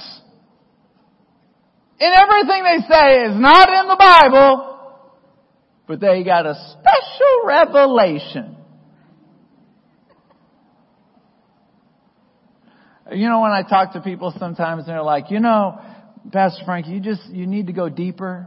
And 2.00 2.14
everything 2.14 2.64
they 2.64 2.88
say 2.88 3.24
is 3.26 3.38
not 3.38 3.68
in 3.68 3.88
the 3.88 3.96
Bible, 3.96 5.05
but 5.87 6.00
they 6.00 6.24
got 6.24 6.46
a 6.46 6.55
special 6.55 7.44
revelation. 7.44 8.57
You 13.12 13.29
know, 13.29 13.40
when 13.40 13.50
I 13.50 13.62
talk 13.62 13.92
to 13.94 14.00
people 14.00 14.33
sometimes 14.38 14.87
they're 14.87 15.03
like, 15.03 15.31
you 15.31 15.40
know, 15.40 15.81
Pastor 16.33 16.64
Frank, 16.64 16.87
you 16.87 17.00
just, 17.00 17.29
you 17.31 17.46
need 17.46 17.66
to 17.66 17.72
go 17.72 17.88
deeper. 17.88 18.46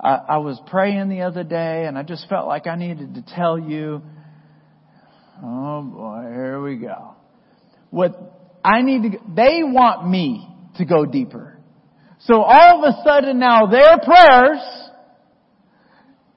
I, 0.00 0.38
was 0.38 0.60
praying 0.66 1.08
the 1.08 1.22
other 1.22 1.44
day 1.44 1.86
and 1.86 1.96
I 1.96 2.02
just 2.02 2.28
felt 2.28 2.46
like 2.46 2.66
I 2.66 2.76
needed 2.76 3.14
to 3.14 3.24
tell 3.34 3.58
you. 3.58 4.02
Oh 5.42 5.82
boy, 5.82 6.22
here 6.22 6.60
we 6.62 6.76
go. 6.76 7.14
What 7.90 8.58
I 8.64 8.82
need 8.82 9.02
to, 9.02 9.18
they 9.34 9.62
want 9.62 10.08
me 10.08 10.48
to 10.76 10.84
go 10.84 11.06
deeper. 11.06 11.58
So 12.20 12.42
all 12.42 12.84
of 12.84 12.94
a 12.94 13.02
sudden 13.04 13.38
now 13.38 13.66
their 13.66 13.98
prayers, 13.98 14.58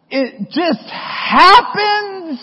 it 0.09 0.49
just 0.49 0.89
happens 0.89 2.39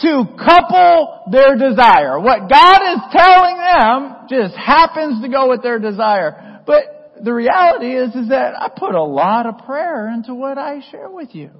to 0.00 0.24
couple 0.38 1.24
their 1.30 1.56
desire. 1.56 2.20
What 2.20 2.48
God 2.48 2.94
is 2.94 3.00
telling 3.10 3.56
them 3.56 4.26
just 4.28 4.54
happens 4.56 5.22
to 5.22 5.28
go 5.28 5.48
with 5.50 5.62
their 5.62 5.78
desire. 5.78 6.62
But 6.66 6.97
the 7.22 7.32
reality 7.32 7.94
is, 7.94 8.14
is 8.14 8.28
that 8.28 8.54
I 8.58 8.68
put 8.68 8.94
a 8.94 9.02
lot 9.02 9.46
of 9.46 9.58
prayer 9.64 10.08
into 10.08 10.34
what 10.34 10.58
I 10.58 10.80
share 10.90 11.08
with 11.10 11.34
you. 11.34 11.50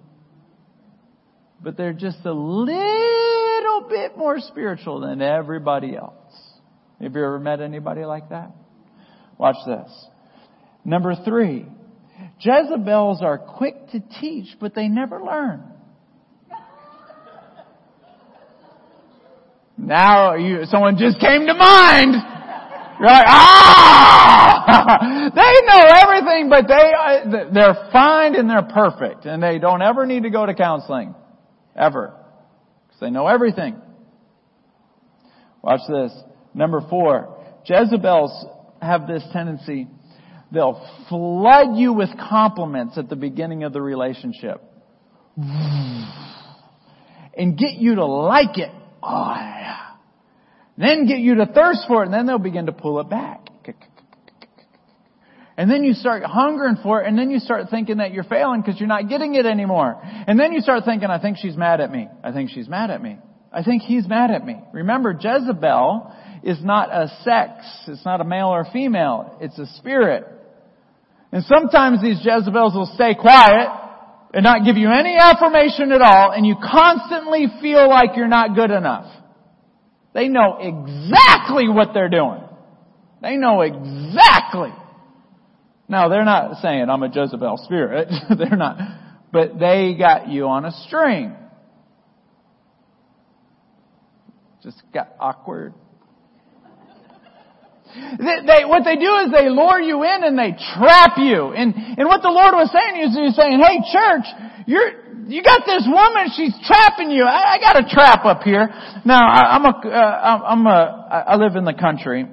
But 1.60 1.76
they're 1.76 1.92
just 1.92 2.24
a 2.24 2.32
little 2.32 3.88
bit 3.88 4.16
more 4.16 4.38
spiritual 4.38 5.00
than 5.00 5.20
everybody 5.20 5.96
else. 5.96 6.14
Have 7.00 7.14
you 7.14 7.24
ever 7.24 7.38
met 7.38 7.60
anybody 7.60 8.04
like 8.04 8.30
that? 8.30 8.52
Watch 9.38 9.56
this. 9.66 10.06
Number 10.84 11.14
three, 11.24 11.66
Jezebels 12.40 13.22
are 13.22 13.38
quick 13.38 13.90
to 13.90 14.00
teach, 14.20 14.56
but 14.60 14.74
they 14.74 14.88
never 14.88 15.22
learn. 15.22 15.62
Now 19.76 20.34
you, 20.34 20.64
someone 20.64 20.96
just 20.98 21.20
came 21.20 21.46
to 21.46 21.54
mind. 21.54 22.14
You're 22.98 23.08
like, 23.08 23.26
ah! 23.28 24.57
they 25.34 25.54
know 25.64 25.80
everything, 26.02 26.50
but 26.50 26.68
they, 26.68 26.92
uh, 26.92 27.50
they're 27.52 27.88
fine 27.90 28.34
and 28.34 28.50
they're 28.50 28.62
perfect 28.62 29.24
and 29.24 29.42
they 29.42 29.58
don't 29.58 29.80
ever 29.80 30.04
need 30.04 30.24
to 30.24 30.30
go 30.30 30.44
to 30.44 30.54
counseling. 30.54 31.14
Ever. 31.74 32.14
Because 32.86 33.00
they 33.00 33.10
know 33.10 33.26
everything. 33.26 33.80
Watch 35.62 35.80
this. 35.88 36.12
Number 36.54 36.82
four. 36.90 37.36
Jezebels 37.64 38.46
have 38.82 39.06
this 39.06 39.22
tendency. 39.32 39.86
They'll 40.52 40.86
flood 41.08 41.76
you 41.76 41.92
with 41.92 42.10
compliments 42.28 42.98
at 42.98 43.08
the 43.08 43.16
beginning 43.16 43.64
of 43.64 43.72
the 43.72 43.80
relationship. 43.80 44.62
And 47.36 47.56
get 47.56 47.74
you 47.74 47.94
to 47.94 48.04
like 48.04 48.58
it. 48.58 48.72
Oh, 49.00 49.34
yeah. 49.36 49.90
Then 50.76 51.06
get 51.06 51.20
you 51.20 51.36
to 51.36 51.46
thirst 51.46 51.84
for 51.86 52.02
it, 52.02 52.06
and 52.06 52.12
then 52.12 52.26
they'll 52.26 52.38
begin 52.38 52.66
to 52.66 52.72
pull 52.72 52.98
it 52.98 53.08
back. 53.08 53.47
And 55.58 55.68
then 55.68 55.82
you 55.82 55.92
start 55.92 56.22
hungering 56.22 56.76
for 56.84 57.02
it, 57.02 57.08
and 57.08 57.18
then 57.18 57.32
you 57.32 57.40
start 57.40 57.66
thinking 57.68 57.96
that 57.96 58.12
you're 58.12 58.22
failing 58.22 58.62
because 58.62 58.78
you're 58.78 58.88
not 58.88 59.08
getting 59.08 59.34
it 59.34 59.44
anymore. 59.44 60.00
And 60.00 60.38
then 60.38 60.52
you 60.52 60.60
start 60.60 60.84
thinking, 60.84 61.10
I 61.10 61.20
think 61.20 61.36
she's 61.36 61.56
mad 61.56 61.80
at 61.80 61.90
me. 61.90 62.06
I 62.22 62.30
think 62.30 62.50
she's 62.50 62.68
mad 62.68 62.92
at 62.92 63.02
me. 63.02 63.18
I 63.52 63.64
think 63.64 63.82
he's 63.82 64.06
mad 64.06 64.30
at 64.30 64.46
me. 64.46 64.54
Remember, 64.72 65.10
Jezebel 65.12 66.14
is 66.44 66.62
not 66.62 66.90
a 66.90 67.08
sex. 67.24 67.66
It's 67.88 68.04
not 68.04 68.20
a 68.20 68.24
male 68.24 68.46
or 68.46 68.66
female. 68.72 69.36
It's 69.40 69.58
a 69.58 69.66
spirit. 69.78 70.28
And 71.32 71.42
sometimes 71.42 72.00
these 72.02 72.20
Jezebels 72.22 72.74
will 72.74 72.92
stay 72.94 73.16
quiet 73.16 73.68
and 74.32 74.44
not 74.44 74.64
give 74.64 74.76
you 74.76 74.92
any 74.92 75.16
affirmation 75.16 75.90
at 75.90 76.02
all, 76.02 76.30
and 76.30 76.46
you 76.46 76.54
constantly 76.54 77.46
feel 77.60 77.88
like 77.88 78.10
you're 78.14 78.28
not 78.28 78.54
good 78.54 78.70
enough. 78.70 79.12
They 80.14 80.28
know 80.28 80.58
exactly 80.60 81.68
what 81.68 81.94
they're 81.94 82.08
doing. 82.08 82.44
They 83.20 83.36
know 83.36 83.62
exactly. 83.62 84.70
Now 85.88 86.08
they're 86.08 86.24
not 86.24 86.60
saying 86.60 86.88
I'm 86.90 87.02
a 87.02 87.08
Jezebel 87.08 87.58
spirit. 87.64 88.08
they're 88.38 88.56
not. 88.56 88.78
But 89.32 89.58
they 89.58 89.94
got 89.98 90.28
you 90.28 90.46
on 90.46 90.64
a 90.64 90.72
string. 90.86 91.34
Just 94.62 94.82
got 94.92 95.08
awkward. 95.18 95.74
They, 97.94 98.44
they, 98.44 98.64
what 98.66 98.84
they 98.84 98.96
do 98.96 99.16
is 99.24 99.32
they 99.32 99.48
lure 99.48 99.80
you 99.80 100.04
in 100.04 100.24
and 100.24 100.38
they 100.38 100.52
trap 100.76 101.16
you. 101.16 101.52
And, 101.56 101.74
and 101.74 102.06
what 102.06 102.20
the 102.20 102.28
Lord 102.28 102.52
was 102.52 102.70
saying 102.70 103.00
is 103.00 103.16
He's 103.16 103.34
saying, 103.34 103.60
hey 103.60 103.80
church, 103.90 104.26
you're, 104.66 105.24
you 105.28 105.42
got 105.42 105.64
this 105.64 105.88
woman, 105.88 106.28
she's 106.36 106.54
trapping 106.66 107.10
you. 107.10 107.24
I, 107.24 107.56
I 107.56 107.58
got 107.60 107.76
a 107.80 107.88
trap 107.88 108.24
up 108.24 108.42
here. 108.42 108.68
Now, 109.04 109.26
I, 109.26 109.56
I'm 109.56 109.64
a, 109.64 109.88
uh, 109.88 110.38
I'm 110.44 110.66
a, 110.66 111.24
I 111.28 111.36
live 111.36 111.56
in 111.56 111.64
the 111.64 111.72
country. 111.72 112.26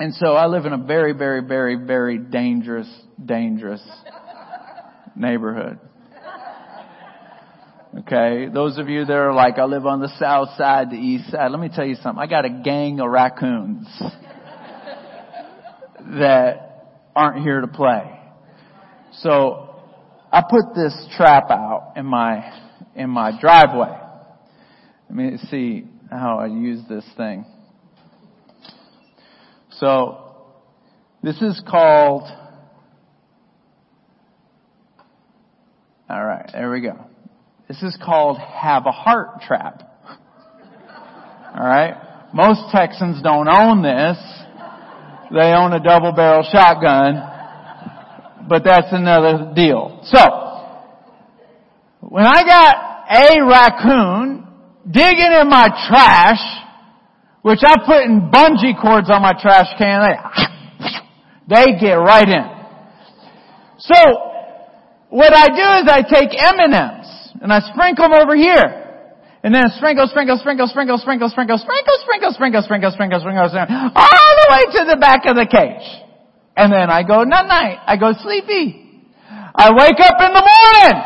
And 0.00 0.14
so 0.14 0.28
I 0.28 0.46
live 0.46 0.64
in 0.64 0.72
a 0.72 0.78
very, 0.78 1.12
very, 1.12 1.42
very, 1.42 1.76
very 1.76 2.16
dangerous, 2.16 2.88
dangerous 3.22 3.82
neighborhood. 5.14 5.78
Okay, 7.98 8.46
those 8.50 8.78
of 8.78 8.88
you 8.88 9.04
that 9.04 9.12
are 9.12 9.34
like, 9.34 9.58
I 9.58 9.64
live 9.64 9.84
on 9.84 10.00
the 10.00 10.08
south 10.18 10.56
side, 10.56 10.88
the 10.88 10.96
east 10.96 11.30
side, 11.30 11.50
let 11.50 11.60
me 11.60 11.68
tell 11.68 11.84
you 11.84 11.96
something. 11.96 12.18
I 12.18 12.26
got 12.28 12.46
a 12.46 12.62
gang 12.64 12.98
of 13.00 13.10
raccoons 13.10 13.86
that 16.18 17.02
aren't 17.14 17.42
here 17.42 17.60
to 17.60 17.68
play. 17.68 18.18
So 19.18 19.82
I 20.32 20.40
put 20.48 20.74
this 20.74 20.94
trap 21.18 21.50
out 21.50 21.92
in 21.96 22.06
my, 22.06 22.50
in 22.96 23.10
my 23.10 23.38
driveway. 23.38 23.98
Let 25.10 25.14
me 25.14 25.36
see 25.50 25.84
how 26.10 26.38
I 26.38 26.46
use 26.46 26.80
this 26.88 27.04
thing. 27.18 27.44
So 29.80 30.34
this 31.22 31.40
is 31.40 31.58
called, 31.66 32.28
alright, 36.10 36.50
there 36.52 36.70
we 36.70 36.82
go. 36.82 37.06
This 37.66 37.82
is 37.82 37.96
called 38.04 38.36
Havahart 38.36 39.40
trap. 39.40 39.82
Alright? 41.56 41.94
Most 42.34 42.70
Texans 42.70 43.22
don't 43.22 43.48
own 43.48 43.82
this. 43.82 44.18
They 45.32 45.54
own 45.54 45.72
a 45.72 45.80
double 45.82 46.12
barrel 46.12 46.46
shotgun. 46.52 48.48
But 48.50 48.64
that's 48.64 48.88
another 48.90 49.52
deal. 49.54 50.00
So, 50.04 50.18
when 52.00 52.26
I 52.26 52.42
got 52.44 52.76
a 53.08 53.46
raccoon 53.46 54.46
digging 54.90 55.32
in 55.40 55.48
my 55.48 55.68
trash, 55.88 56.59
which 57.42 57.60
I 57.64 57.76
put 57.84 58.04
in 58.04 58.30
bungee 58.30 58.80
cords 58.80 59.10
on 59.10 59.22
my 59.22 59.32
trash 59.32 59.68
can, 59.78 60.00
they, 60.04 60.16
they 61.48 61.80
get 61.80 61.94
right 61.94 62.28
in. 62.28 62.46
So, 63.78 63.96
what 65.08 65.32
I 65.32 65.48
do 65.48 65.66
is 65.80 65.84
I 65.88 66.02
take 66.02 66.30
M&Ms 66.36 67.32
and 67.40 67.52
I 67.52 67.60
sprinkle 67.72 68.08
them 68.08 68.20
over 68.20 68.36
here. 68.36 68.80
And 69.42 69.54
then 69.54 69.64
sprinkle, 69.76 70.06
sprinkle, 70.06 70.36
sprinkle, 70.36 70.68
sprinkle, 70.68 70.98
sprinkle, 70.98 71.28
sprinkle, 71.28 71.56
sprinkle, 71.56 71.96
sprinkle, 71.98 72.32
sprinkle, 72.36 72.62
sprinkle, 72.62 72.92
sprinkle, 72.92 72.92
sprinkle, 72.92 73.48
sprinkle, 73.48 73.76
all 73.96 74.30
the 74.36 74.48
way 74.52 74.62
to 74.76 74.80
the 74.84 74.98
back 75.00 75.24
of 75.24 75.34
the 75.34 75.48
cage. 75.48 75.88
And 76.56 76.70
then 76.70 76.90
I 76.90 77.02
go 77.02 77.24
night 77.24 77.48
night. 77.48 77.78
I 77.86 77.96
go 77.96 78.12
sleepy. 78.20 79.08
I 79.56 79.72
wake 79.72 79.96
up 79.96 80.20
in 80.20 80.32
the 80.36 80.44
morning. 80.44 80.96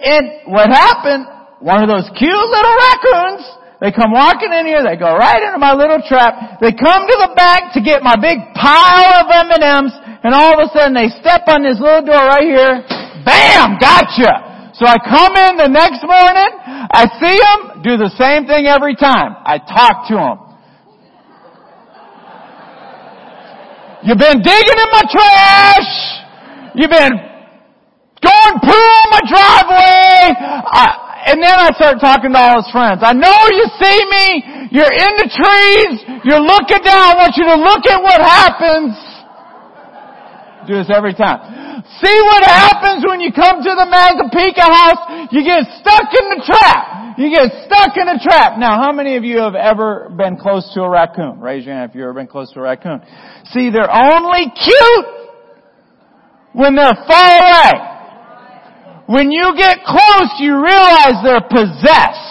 And 0.00 0.52
what 0.52 0.68
happened? 0.68 1.26
One 1.60 1.82
of 1.82 1.88
those 1.88 2.10
cute 2.18 2.34
little 2.34 2.76
raccoons, 2.82 3.46
they 3.80 3.92
come 3.92 4.12
walking 4.12 4.52
in 4.52 4.64
here, 4.64 4.80
they 4.80 4.96
go 4.96 5.12
right 5.12 5.42
into 5.42 5.60
my 5.60 5.76
little 5.76 6.00
trap, 6.00 6.60
they 6.64 6.72
come 6.72 7.04
to 7.04 7.16
the 7.28 7.32
back 7.36 7.76
to 7.76 7.80
get 7.84 8.00
my 8.00 8.16
big 8.16 8.40
pile 8.56 9.20
of 9.20 9.28
M&Ms, 9.28 9.92
and 10.24 10.32
all 10.32 10.56
of 10.56 10.64
a 10.64 10.68
sudden 10.72 10.96
they 10.96 11.12
step 11.20 11.44
on 11.48 11.60
this 11.60 11.76
little 11.76 12.04
door 12.04 12.24
right 12.24 12.48
here, 12.48 12.80
bam, 13.24 13.76
gotcha! 13.76 14.72
So 14.76 14.84
I 14.88 14.96
come 15.00 15.36
in 15.36 15.56
the 15.56 15.68
next 15.68 16.04
morning, 16.04 16.50
I 16.92 17.04
see 17.20 17.36
them, 17.36 17.82
do 17.84 17.96
the 17.96 18.12
same 18.16 18.46
thing 18.48 18.66
every 18.66 18.96
time. 18.96 19.36
I 19.44 19.56
talk 19.56 20.08
to 20.08 20.16
them. 20.16 20.36
You've 24.04 24.18
been 24.18 24.40
digging 24.40 24.78
in 24.78 24.90
my 24.92 25.04
trash. 25.10 25.90
You've 26.76 26.90
been 26.90 27.16
going 28.22 28.56
poo 28.60 28.86
on 29.00 29.06
my 29.10 29.22
driveway. 29.26 30.36
I, 30.36 31.05
and 31.26 31.42
then 31.42 31.50
I 31.58 31.74
start 31.74 31.98
talking 31.98 32.30
to 32.30 32.38
all 32.38 32.62
his 32.62 32.70
friends. 32.70 33.02
I 33.02 33.10
know 33.10 33.34
you 33.50 33.66
see 33.82 33.98
me. 34.06 34.26
You're 34.70 34.94
in 34.94 35.12
the 35.18 35.26
trees. 35.26 35.94
You're 36.22 36.42
looking 36.42 36.86
down. 36.86 37.02
I 37.02 37.14
want 37.18 37.34
you 37.34 37.46
to 37.50 37.58
look 37.58 37.82
at 37.82 37.98
what 37.98 38.22
happens. 38.22 38.94
Do 40.70 40.78
this 40.78 40.86
every 40.86 41.14
time. 41.14 41.82
See 41.98 42.18
what 42.30 42.46
happens 42.46 43.02
when 43.06 43.18
you 43.18 43.34
come 43.34 43.58
to 43.58 43.72
the 43.74 43.86
Mazapika 43.90 44.66
house? 44.70 45.30
You 45.34 45.42
get 45.42 45.66
stuck 45.82 46.14
in 46.14 46.38
the 46.38 46.42
trap. 46.46 47.18
You 47.18 47.30
get 47.30 47.50
stuck 47.66 47.96
in 47.98 48.06
a 48.06 48.18
trap. 48.22 48.58
Now, 48.58 48.78
how 48.78 48.92
many 48.92 49.16
of 49.16 49.24
you 49.24 49.38
have 49.38 49.54
ever 49.54 50.10
been 50.16 50.36
close 50.36 50.70
to 50.74 50.82
a 50.82 50.88
raccoon? 50.88 51.40
Raise 51.40 51.66
your 51.66 51.74
hand 51.74 51.90
if 51.90 51.96
you've 51.96 52.04
ever 52.04 52.14
been 52.14 52.26
close 52.26 52.52
to 52.52 52.60
a 52.60 52.62
raccoon. 52.62 53.02
See, 53.50 53.70
they're 53.70 53.90
only 53.90 54.46
cute 54.54 55.06
when 56.52 56.76
they're 56.76 56.98
far 57.06 57.38
away. 57.42 57.95
When 59.06 59.30
you 59.30 59.54
get 59.56 59.78
close, 59.86 60.30
you 60.38 60.58
realize 60.58 61.22
they're 61.22 61.46
possessed. 61.46 62.26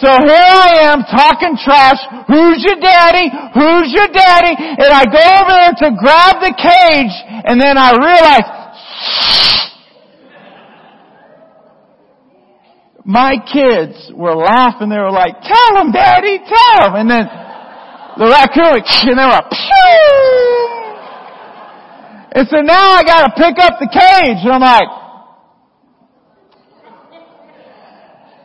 So 0.00 0.12
here 0.12 0.36
I 0.36 0.92
am 0.92 1.00
talking 1.08 1.56
trash. 1.56 1.96
Who's 2.28 2.60
your 2.60 2.76
daddy? 2.76 3.32
Who's 3.54 3.88
your 3.96 4.08
daddy? 4.12 4.52
And 4.52 4.92
I 4.92 5.04
go 5.08 5.24
over 5.40 5.56
there 5.56 5.72
to 5.88 5.96
grab 5.96 6.36
the 6.44 6.52
cage 6.52 7.16
and 7.48 7.58
then 7.58 7.78
I 7.78 7.96
realize 7.96 8.66
my 13.06 13.36
kids 13.50 14.12
were 14.14 14.34
laughing. 14.36 14.90
They 14.90 14.98
were 14.98 15.12
like, 15.12 15.40
tell 15.40 15.80
him 15.80 15.92
daddy, 15.92 16.40
tell 16.44 16.88
him. 16.88 16.94
And 17.00 17.10
then 17.10 17.24
the 18.18 18.26
raccoon, 18.26 18.82
and 18.84 19.18
they 19.18 19.24
were 19.24 19.48
Phew! 19.48 20.95
And 22.36 22.44
so 22.52 22.60
now 22.60 22.92
I 22.92 23.00
gotta 23.00 23.32
pick 23.32 23.56
up 23.56 23.80
the 23.80 23.88
cage 23.88 24.44
and 24.44 24.52
I'm 24.52 24.60
like, 24.60 24.92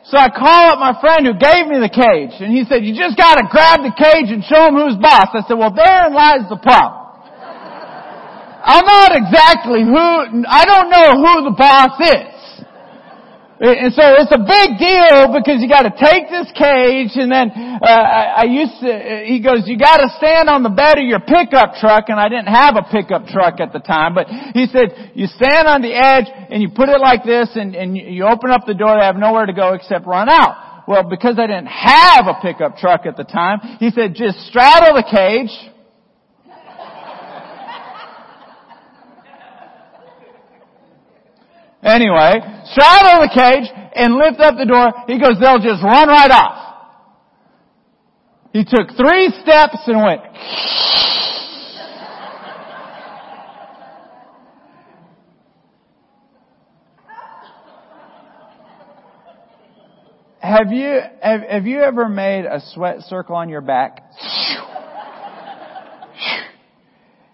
So 0.07 0.19
I 0.19 0.27
call 0.27 0.75
up 0.75 0.79
my 0.79 0.91
friend 0.99 1.23
who 1.23 1.31
gave 1.39 1.71
me 1.71 1.79
the 1.79 1.87
cage 1.87 2.35
and 2.43 2.51
he 2.51 2.67
said, 2.67 2.83
you 2.83 2.91
just 2.91 3.15
gotta 3.15 3.47
grab 3.47 3.79
the 3.79 3.95
cage 3.95 4.27
and 4.27 4.43
show 4.43 4.67
him 4.67 4.75
who's 4.75 4.99
boss. 4.99 5.31
I 5.31 5.39
said, 5.47 5.55
well 5.55 5.71
therein 5.71 6.11
lies 6.11 6.47
the 6.51 6.59
problem. 6.59 6.99
I'm 8.63 8.83
not 8.83 9.15
exactly 9.15 9.83
who, 9.83 10.03
I 10.47 10.63
don't 10.67 10.91
know 10.91 11.09
who 11.15 11.33
the 11.47 11.55
boss 11.55 11.95
is. 11.99 12.30
And 13.61 13.93
so 13.93 14.01
it's 14.17 14.33
a 14.33 14.41
big 14.41 14.81
deal 14.81 15.29
because 15.37 15.61
you 15.61 15.69
got 15.69 15.85
to 15.85 15.93
take 15.93 16.33
this 16.33 16.49
cage, 16.57 17.13
and 17.13 17.29
then 17.29 17.53
uh, 17.53 17.85
I, 17.85 18.41
I 18.41 18.45
used 18.49 18.73
to. 18.81 18.89
He 19.29 19.37
goes, 19.37 19.69
you 19.69 19.77
got 19.77 20.01
to 20.01 20.09
stand 20.17 20.49
on 20.49 20.63
the 20.65 20.73
bed 20.73 20.97
of 20.97 21.05
your 21.05 21.21
pickup 21.21 21.77
truck, 21.77 22.09
and 22.09 22.17
I 22.17 22.27
didn't 22.27 22.49
have 22.49 22.73
a 22.73 22.81
pickup 22.89 23.27
truck 23.29 23.61
at 23.61 23.71
the 23.71 23.77
time, 23.77 24.17
but 24.17 24.25
he 24.57 24.65
said 24.65 25.13
you 25.13 25.27
stand 25.27 25.69
on 25.69 25.85
the 25.85 25.93
edge 25.93 26.25
and 26.49 26.63
you 26.63 26.73
put 26.73 26.89
it 26.89 26.97
like 26.97 27.23
this, 27.23 27.53
and, 27.53 27.75
and 27.75 27.95
you 27.95 28.25
open 28.25 28.49
up 28.49 28.65
the 28.65 28.73
door. 28.73 28.97
They 28.97 29.05
have 29.05 29.15
nowhere 29.15 29.45
to 29.45 29.53
go 29.53 29.73
except 29.77 30.07
run 30.07 30.27
out. 30.27 30.87
Well, 30.87 31.03
because 31.05 31.37
I 31.37 31.45
didn't 31.45 31.69
have 31.69 32.25
a 32.25 32.41
pickup 32.41 32.77
truck 32.77 33.05
at 33.05 33.15
the 33.15 33.29
time, 33.29 33.77
he 33.77 33.91
said 33.91 34.15
just 34.15 34.41
straddle 34.49 34.97
the 34.97 35.05
cage 35.05 35.53
Anyway, 41.83 42.33
straddle 42.71 43.21
the 43.21 43.31
cage 43.33 43.69
and 43.95 44.15
lift 44.15 44.39
up 44.39 44.55
the 44.57 44.65
door. 44.65 44.93
He 45.07 45.19
goes, 45.19 45.39
they'll 45.39 45.59
just 45.59 45.83
run 45.83 46.07
right 46.07 46.31
off. 46.31 46.61
He 48.53 48.63
took 48.63 48.95
three 48.97 49.33
steps 49.41 49.77
and 49.87 50.03
went, 50.03 50.21
Have 60.41 60.71
you, 60.71 60.99
have, 61.21 61.41
have 61.41 61.65
you 61.65 61.81
ever 61.81 62.09
made 62.09 62.45
a 62.45 62.61
sweat 62.73 63.01
circle 63.01 63.35
on 63.35 63.47
your 63.47 63.61
back? 63.61 64.03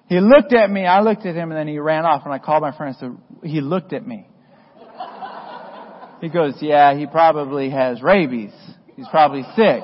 He 0.08 0.20
looked 0.20 0.54
at 0.54 0.70
me, 0.70 0.86
I 0.86 1.02
looked 1.02 1.26
at 1.26 1.36
him, 1.36 1.52
and 1.52 1.58
then 1.58 1.68
he 1.68 1.80
ran 1.80 2.06
off, 2.06 2.24
and 2.24 2.34
I 2.34 2.40
called 2.40 2.62
my 2.62 2.76
friend 2.76 2.96
and 3.00 3.18
said, 3.42 3.50
he 3.50 3.60
looked 3.60 3.92
at 3.92 4.06
me. 4.06 4.28
He 6.22 6.30
goes, 6.30 6.56
yeah, 6.62 6.98
he 6.98 7.06
probably 7.06 7.70
has 7.70 8.02
rabies. 8.02 8.54
He's 8.96 9.08
probably 9.10 9.44
sick. 9.56 9.84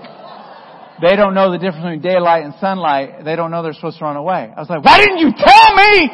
They 1.02 1.16
don't 1.16 1.34
know 1.34 1.52
the 1.52 1.58
difference 1.58 1.84
between 1.84 2.02
daylight 2.02 2.44
and 2.44 2.54
sunlight. 2.60 3.24
They 3.26 3.36
don't 3.36 3.52
know 3.52 3.62
they're 3.62 3.74
supposed 3.74 4.00
to 4.00 4.06
run 4.06 4.16
away. 4.16 4.52
I 4.56 4.60
was 4.60 4.70
like, 4.70 4.84
why 4.84 5.00
didn't 5.00 5.20
you 5.20 5.32
tell 5.38 5.76
me? 5.76 6.10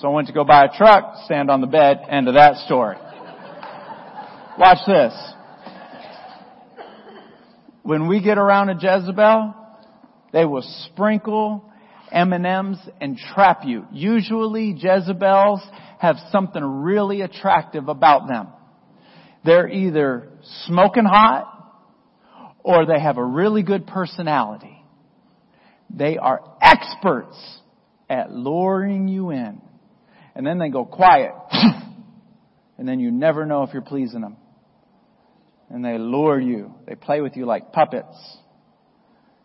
So 0.00 0.08
I 0.08 0.10
went 0.10 0.28
to 0.28 0.32
go 0.32 0.44
buy 0.44 0.64
a 0.64 0.76
truck, 0.76 1.16
stand 1.24 1.50
on 1.50 1.60
the 1.60 1.66
bed, 1.66 2.00
end 2.08 2.28
of 2.28 2.34
that 2.34 2.56
story. 2.66 2.96
Watch 4.58 4.78
this. 4.86 5.12
When 7.82 8.08
we 8.08 8.22
get 8.22 8.38
around 8.38 8.70
a 8.70 8.74
Jezebel, 8.74 9.54
they 10.32 10.44
will 10.44 10.64
sprinkle 10.86 11.70
M&Ms 12.10 12.78
and 13.00 13.18
trap 13.34 13.62
you. 13.64 13.86
Usually 13.92 14.70
Jezebels 14.72 15.60
have 15.98 16.16
something 16.30 16.62
really 16.62 17.20
attractive 17.20 17.88
about 17.88 18.26
them. 18.28 18.48
They're 19.44 19.68
either 19.68 20.28
smoking 20.66 21.04
hot 21.04 21.50
or 22.62 22.86
they 22.86 22.98
have 22.98 23.18
a 23.18 23.24
really 23.24 23.62
good 23.62 23.86
personality. 23.86 24.82
They 25.90 26.16
are 26.16 26.56
experts 26.62 27.36
at 28.08 28.32
luring 28.32 29.06
you 29.06 29.30
in. 29.30 29.60
And 30.34 30.46
then 30.46 30.58
they 30.58 30.70
go 30.70 30.84
quiet. 30.86 31.32
and 32.78 32.88
then 32.88 33.00
you 33.00 33.10
never 33.10 33.44
know 33.44 33.62
if 33.62 33.72
you're 33.72 33.82
pleasing 33.82 34.22
them. 34.22 34.36
And 35.68 35.84
they 35.84 35.98
lure 35.98 36.40
you. 36.40 36.74
They 36.86 36.94
play 36.94 37.20
with 37.20 37.36
you 37.36 37.44
like 37.44 37.72
puppets. 37.72 38.16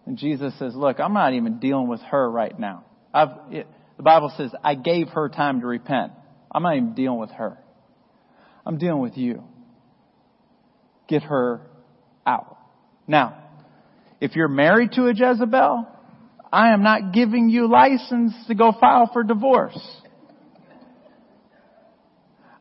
And 0.05 0.17
Jesus 0.17 0.57
says, 0.57 0.75
look, 0.75 0.99
I'm 0.99 1.13
not 1.13 1.33
even 1.33 1.59
dealing 1.59 1.87
with 1.87 2.01
her 2.01 2.29
right 2.29 2.57
now. 2.57 2.85
It, 3.13 3.67
the 3.97 4.03
Bible 4.03 4.33
says, 4.37 4.51
I 4.63 4.75
gave 4.75 5.09
her 5.09 5.27
time 5.27 5.59
to 5.59 5.67
repent. 5.67 6.13
I'm 6.51 6.63
not 6.63 6.77
even 6.77 6.93
dealing 6.93 7.19
with 7.19 7.31
her. 7.31 7.57
I'm 8.65 8.77
dealing 8.77 9.01
with 9.01 9.17
you 9.17 9.43
get 11.09 11.23
her 11.23 11.61
out. 12.25 12.57
Now, 13.07 13.43
if 14.21 14.35
you're 14.35 14.47
married 14.47 14.91
to 14.93 15.07
a 15.07 15.13
Jezebel, 15.13 15.87
I 16.51 16.73
am 16.73 16.83
not 16.83 17.13
giving 17.13 17.49
you 17.49 17.67
license 17.69 18.33
to 18.47 18.55
go 18.55 18.71
file 18.79 19.09
for 19.11 19.23
divorce. 19.23 19.79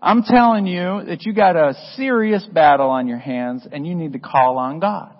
I'm 0.00 0.22
telling 0.22 0.66
you 0.66 1.02
that 1.06 1.22
you 1.22 1.32
got 1.32 1.56
a 1.56 1.74
serious 1.96 2.46
battle 2.46 2.90
on 2.90 3.08
your 3.08 3.18
hands 3.18 3.66
and 3.70 3.86
you 3.86 3.94
need 3.94 4.12
to 4.12 4.18
call 4.18 4.58
on 4.58 4.78
God. 4.78 5.14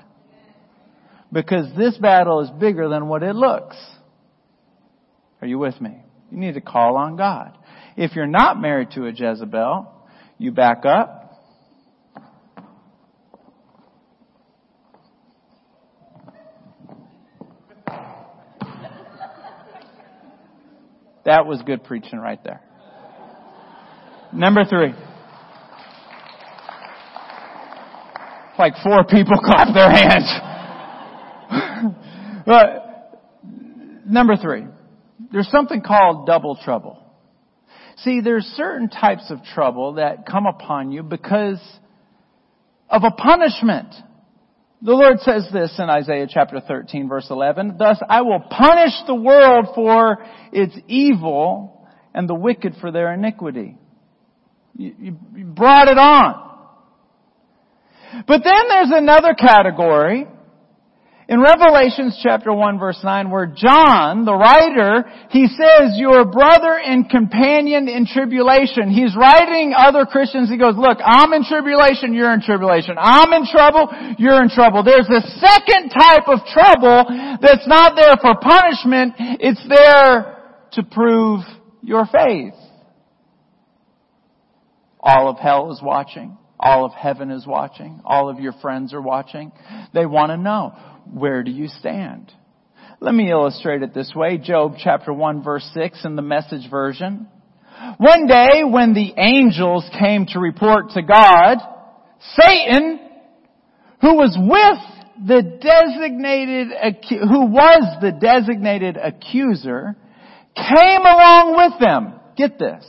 Because 1.33 1.67
this 1.77 1.97
battle 1.99 2.41
is 2.41 2.51
bigger 2.51 2.89
than 2.89 3.09
what 3.09 3.23
it 3.23 3.35
looks. 3.35 3.77
Are 5.43 5.47
you 5.47 5.59
with 5.59 5.81
me? 5.81 5.97
You 6.31 6.39
need 6.39 6.55
to 6.55 6.61
call 6.61 6.97
on 6.97 7.17
God. 7.17 7.57
If 7.97 8.15
you're 8.15 8.27
not 8.27 8.61
married 8.61 8.93
to 8.93 9.07
a 9.07 9.11
Jezebel, 9.11 9.93
you 10.39 10.53
back 10.53 10.85
up, 10.85 11.28
That 21.29 21.45
was 21.45 21.61
good 21.61 21.85
preaching 21.85 22.19
right 22.19 22.43
there. 22.43 22.63
Number 24.33 24.65
three. 24.65 24.95
Like 28.59 28.73
four 28.83 29.05
people 29.05 29.37
clap 29.45 29.75
their 29.75 29.91
hands. 29.91 30.25
but 32.47 33.21
number 34.07 34.37
three. 34.37 34.65
There's 35.31 35.51
something 35.51 35.83
called 35.83 36.27
double 36.27 36.59
trouble. 36.65 36.99
See, 37.99 38.23
there's 38.23 38.45
certain 38.57 38.89
types 38.89 39.31
of 39.31 39.45
trouble 39.55 39.97
that 39.97 40.25
come 40.25 40.47
upon 40.47 40.93
you 40.93 41.03
because 41.03 41.61
of 42.89 43.03
a 43.05 43.11
punishment. 43.11 43.95
The 44.81 44.93
Lord 44.93 45.19
says 45.21 45.49
this 45.53 45.75
in 45.79 45.91
Isaiah 45.91 46.27
chapter 46.29 46.61
13 46.61 47.09
verse 47.09 47.27
11, 47.31 47.77
Thus 47.79 47.99
I 48.09 48.23
will 48.23 48.41
punish 48.41 48.93
the 49.07 49.15
world 49.15 49.69
for 49.75 50.25
its 50.53 50.77
evil 50.87 51.89
and 52.15 52.29
the 52.29 52.35
wicked 52.35 52.75
for 52.81 52.93
their 52.93 53.13
iniquity. 53.13 53.77
You, 54.77 54.95
you 55.35 55.45
brought 55.45 55.89
it 55.89 55.99
on. 55.99 56.45
But 58.27 58.43
then 58.45 58.69
there's 58.69 58.93
another 58.93 59.35
category, 59.35 60.27
In 61.29 61.43
Revelations 61.43 62.19
chapter 62.23 62.55
1 62.55 62.79
verse 62.79 62.99
9 63.05 63.31
where 63.31 63.45
John, 63.45 64.25
the 64.25 64.33
writer, 64.33 65.05
he 65.29 65.47
says, 65.47 65.93
your 66.01 66.25
brother 66.25 66.73
and 66.73 67.09
companion 67.09 67.87
in 67.87 68.07
tribulation. 68.07 68.89
He's 68.89 69.15
writing 69.15 69.75
other 69.77 70.07
Christians. 70.07 70.49
He 70.49 70.57
goes, 70.57 70.73
look, 70.79 70.97
I'm 71.05 71.35
in 71.35 71.45
tribulation, 71.45 72.15
you're 72.15 72.33
in 72.33 72.41
tribulation. 72.41 72.97
I'm 72.99 73.31
in 73.35 73.45
trouble, 73.45 73.93
you're 74.17 74.43
in 74.43 74.49
trouble. 74.49 74.83
There's 74.83 75.09
a 75.11 75.21
second 75.37 75.91
type 75.91 76.29
of 76.29 76.41
trouble 76.49 77.05
that's 77.43 77.69
not 77.69 77.93
there 77.95 78.17
for 78.23 78.41
punishment. 78.41 79.13
It's 79.19 79.63
there 79.69 80.35
to 80.73 80.83
prove 80.83 81.41
your 81.83 82.07
faith. 82.07 82.55
All 84.99 85.29
of 85.29 85.37
hell 85.39 85.73
is 85.73 85.81
watching. 85.83 86.39
All 86.61 86.85
of 86.85 86.93
heaven 86.93 87.31
is 87.31 87.47
watching. 87.47 88.01
All 88.05 88.29
of 88.29 88.41
your 88.41 88.53
friends 88.61 88.93
are 88.93 89.01
watching. 89.01 89.53
They 89.95 90.07
want 90.07 90.31
to 90.31 90.37
know, 90.37 90.75
where 91.13 91.43
do 91.43 91.51
you 91.51 91.69
stand? 91.69 92.33
Let 93.01 93.15
me 93.15 93.31
illustrate 93.31 93.83
it 93.83 93.95
this 93.95 94.13
way. 94.15 94.39
Job 94.39 94.75
chapter 94.83 95.13
1 95.13 95.43
verse 95.43 95.69
6 95.75 96.05
in 96.05 96.17
the 96.17 96.23
message 96.23 96.69
version. 96.71 97.29
One 97.99 98.27
day 98.27 98.65
when 98.65 98.93
the 98.93 99.13
angels 99.17 99.89
came 99.99 100.27
to 100.27 100.41
report 100.41 100.91
to 100.91 101.03
God, 101.03 101.59
Satan, 102.41 102.99
who 104.01 104.15
was 104.15 104.37
with 104.37 105.27
the 105.29 105.43
designated, 105.43 106.69
who 107.11 107.47
was 107.47 107.99
the 108.01 108.13
designated 108.13 108.97
accuser, 108.97 109.97
came 110.57 111.01
along 111.01 111.55
with 111.57 111.81
them. 111.81 112.21
Get 112.37 112.59
this. 112.59 112.85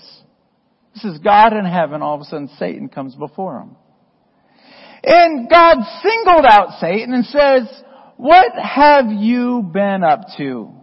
This 0.96 1.04
is 1.06 1.20
God 1.20 1.54
in 1.54 1.66
heaven. 1.66 2.02
All 2.02 2.16
of 2.16 2.22
a 2.22 2.26
sudden 2.26 2.50
Satan 2.58 2.90
comes 2.90 3.16
before 3.16 3.60
him. 3.60 3.76
And 5.04 5.50
God 5.50 5.78
singled 6.04 6.46
out 6.46 6.80
Satan 6.80 7.14
and 7.14 7.26
says, 7.26 7.84
what 8.20 8.52
have 8.62 9.06
you 9.14 9.64
been 9.64 10.04
up 10.04 10.26
to? 10.36 10.74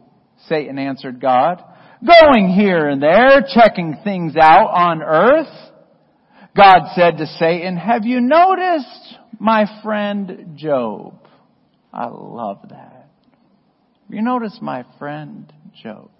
Satan 0.48 0.78
answered 0.78 1.20
God. 1.20 1.62
Going 2.02 2.48
here 2.48 2.88
and 2.88 3.02
there, 3.02 3.44
checking 3.46 3.98
things 4.02 4.36
out 4.40 4.68
on 4.68 5.02
earth. 5.02 5.52
God 6.56 6.92
said 6.94 7.18
to 7.18 7.26
Satan, 7.26 7.76
have 7.76 8.06
you 8.06 8.22
noticed 8.22 9.18
my 9.38 9.66
friend 9.82 10.56
Job? 10.56 11.18
I 11.92 12.06
love 12.06 12.60
that. 12.70 13.10
You 14.08 14.22
notice 14.22 14.58
my 14.62 14.86
friend 14.98 15.52
Job. 15.82 16.10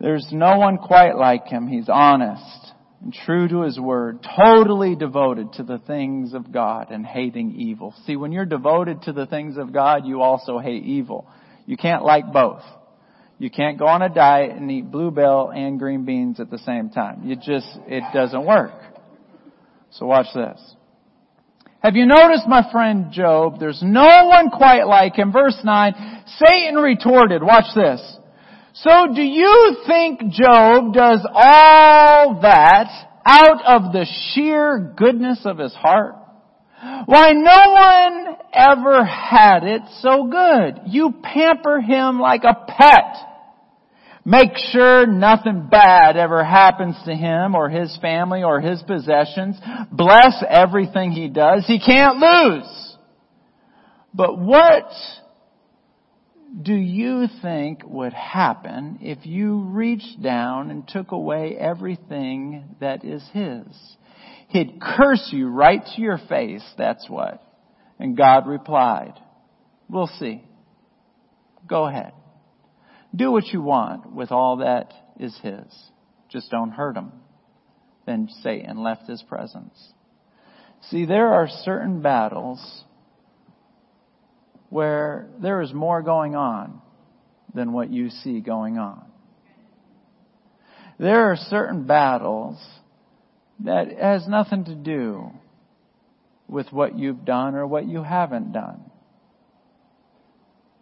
There's 0.00 0.28
no 0.32 0.56
one 0.56 0.78
quite 0.78 1.14
like 1.14 1.46
him. 1.46 1.68
He's 1.68 1.90
honest 1.92 2.72
and 3.02 3.12
true 3.12 3.48
to 3.48 3.62
his 3.62 3.78
word, 3.78 4.26
totally 4.36 4.96
devoted 4.96 5.52
to 5.54 5.62
the 5.62 5.78
things 5.78 6.32
of 6.34 6.52
God 6.52 6.90
and 6.90 7.04
hating 7.04 7.54
evil. 7.56 7.94
See, 8.06 8.16
when 8.16 8.32
you're 8.32 8.44
devoted 8.44 9.02
to 9.02 9.12
the 9.12 9.26
things 9.26 9.56
of 9.56 9.72
God, 9.72 10.06
you 10.06 10.22
also 10.22 10.58
hate 10.58 10.84
evil. 10.84 11.26
You 11.66 11.76
can't 11.76 12.04
like 12.04 12.32
both. 12.32 12.62
You 13.38 13.50
can't 13.50 13.78
go 13.78 13.86
on 13.86 14.02
a 14.02 14.08
diet 14.08 14.52
and 14.52 14.70
eat 14.70 14.90
bluebell 14.90 15.50
and 15.50 15.78
green 15.78 16.04
beans 16.04 16.40
at 16.40 16.50
the 16.50 16.58
same 16.58 16.90
time. 16.90 17.22
You 17.24 17.36
just, 17.36 17.66
it 17.86 18.04
doesn't 18.14 18.44
work. 18.44 18.72
So 19.90 20.06
watch 20.06 20.26
this. 20.34 20.60
Have 21.84 21.96
you 21.96 22.06
noticed 22.06 22.48
my 22.48 22.70
friend 22.72 23.12
Job? 23.12 23.60
There's 23.60 23.82
no 23.82 24.26
one 24.26 24.48
quite 24.50 24.86
like 24.86 25.16
him. 25.16 25.32
Verse 25.32 25.58
9, 25.62 26.24
Satan 26.38 26.76
retorted, 26.76 27.42
watch 27.42 27.66
this. 27.74 28.16
So 28.74 29.14
do 29.14 29.22
you 29.22 29.76
think 29.86 30.20
Job 30.32 30.92
does 30.92 31.24
all 31.32 32.40
that 32.42 32.88
out 33.24 33.64
of 33.64 33.92
the 33.92 34.06
sheer 34.32 34.92
goodness 34.96 35.42
of 35.44 35.58
his 35.58 35.74
heart? 35.74 36.16
Why 37.06 37.32
no 37.32 37.70
one 37.70 38.36
ever 38.52 39.04
had 39.04 39.64
it 39.64 39.82
so 40.00 40.26
good. 40.26 40.92
You 40.92 41.14
pamper 41.22 41.80
him 41.80 42.18
like 42.18 42.42
a 42.44 42.64
pet. 42.66 43.16
Make 44.24 44.56
sure 44.72 45.06
nothing 45.06 45.68
bad 45.70 46.16
ever 46.16 46.42
happens 46.42 46.96
to 47.04 47.14
him 47.14 47.54
or 47.54 47.68
his 47.68 47.96
family 48.00 48.42
or 48.42 48.60
his 48.60 48.82
possessions. 48.82 49.56
Bless 49.92 50.42
everything 50.48 51.12
he 51.12 51.28
does. 51.28 51.66
He 51.66 51.78
can't 51.78 52.18
lose. 52.18 52.96
But 54.14 54.38
what 54.38 54.90
do 56.62 56.74
you 56.74 57.26
think 57.42 57.82
would 57.84 58.12
happen 58.12 58.98
if 59.00 59.26
you 59.26 59.60
reached 59.60 60.22
down 60.22 60.70
and 60.70 60.86
took 60.86 61.10
away 61.10 61.56
everything 61.58 62.76
that 62.80 63.04
is 63.04 63.24
His? 63.32 63.66
He'd 64.48 64.80
curse 64.80 65.30
you 65.32 65.48
right 65.48 65.82
to 65.84 66.00
your 66.00 66.18
face, 66.28 66.64
that's 66.78 67.08
what. 67.08 67.42
And 67.98 68.16
God 68.16 68.46
replied, 68.46 69.14
we'll 69.88 70.06
see. 70.06 70.44
Go 71.66 71.86
ahead. 71.86 72.12
Do 73.14 73.32
what 73.32 73.46
you 73.46 73.62
want 73.62 74.12
with 74.12 74.30
all 74.30 74.58
that 74.58 74.92
is 75.18 75.36
His. 75.42 75.66
Just 76.30 76.50
don't 76.50 76.70
hurt 76.70 76.96
Him. 76.96 77.12
Then 78.06 78.28
Satan 78.42 78.82
left 78.82 79.08
His 79.08 79.22
presence. 79.22 79.92
See, 80.90 81.06
there 81.06 81.32
are 81.32 81.48
certain 81.48 82.02
battles 82.02 82.84
where 84.70 85.28
there 85.40 85.60
is 85.62 85.72
more 85.72 86.02
going 86.02 86.34
on 86.34 86.80
than 87.54 87.72
what 87.72 87.90
you 87.90 88.10
see 88.10 88.40
going 88.40 88.78
on. 88.78 89.04
There 90.98 91.30
are 91.30 91.36
certain 91.36 91.86
battles 91.86 92.62
that 93.60 93.88
has 93.98 94.26
nothing 94.28 94.64
to 94.64 94.74
do 94.74 95.30
with 96.48 96.72
what 96.72 96.98
you've 96.98 97.24
done 97.24 97.54
or 97.54 97.66
what 97.66 97.86
you 97.86 98.02
haven't 98.02 98.52
done. 98.52 98.90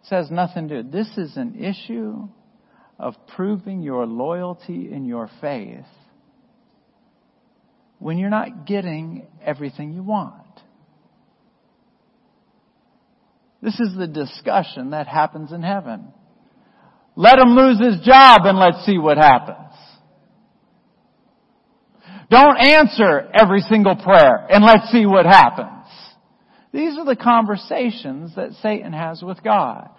It 0.03 0.15
has 0.15 0.29
nothing 0.29 0.67
to 0.67 0.83
do. 0.83 0.89
This 0.89 1.09
is 1.17 1.37
an 1.37 1.55
issue 1.63 2.27
of 2.99 3.15
proving 3.35 3.81
your 3.81 4.05
loyalty 4.05 4.91
in 4.91 5.05
your 5.05 5.29
faith 5.41 5.85
when 7.99 8.17
you're 8.17 8.29
not 8.29 8.65
getting 8.65 9.25
everything 9.43 9.93
you 9.93 10.03
want. 10.03 10.42
This 13.63 13.79
is 13.79 13.95
the 13.97 14.07
discussion 14.07 14.89
that 14.89 15.07
happens 15.07 15.53
in 15.53 15.63
heaven. 15.63 16.09
Let 17.15 17.39
him 17.39 17.55
lose 17.55 17.79
his 17.79 18.05
job 18.05 18.41
and 18.43 18.59
let's 18.59 18.85
see 18.85 18.97
what 18.97 19.17
happens. 19.17 19.73
Don't 22.29 22.57
answer 22.57 23.31
every 23.33 23.61
single 23.61 23.95
prayer 23.95 24.45
and 24.49 24.65
let's 24.65 24.91
see 24.91 25.05
what 25.05 25.25
happens. 25.25 25.87
These 26.73 26.97
are 26.97 27.05
the 27.05 27.15
conversations 27.15 28.35
that 28.35 28.51
Satan 28.61 28.91
has 28.91 29.21
with 29.21 29.41
God. 29.41 29.89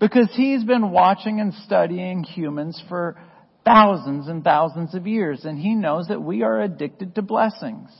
Because 0.00 0.30
he's 0.32 0.64
been 0.64 0.90
watching 0.90 1.38
and 1.38 1.54
studying 1.54 2.24
humans 2.24 2.82
for 2.88 3.16
thousands 3.64 4.26
and 4.26 4.42
thousands 4.42 4.92
of 4.96 5.06
years 5.06 5.44
and 5.44 5.56
he 5.56 5.76
knows 5.76 6.08
that 6.08 6.20
we 6.20 6.42
are 6.42 6.60
addicted 6.60 7.14
to 7.14 7.22
blessings. 7.22 7.90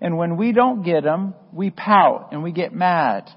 And 0.00 0.16
when 0.16 0.38
we 0.38 0.52
don't 0.52 0.82
get 0.82 1.04
them, 1.04 1.34
we 1.52 1.68
pout 1.68 2.28
and 2.32 2.42
we 2.42 2.52
get 2.52 2.72
mad 2.72 3.28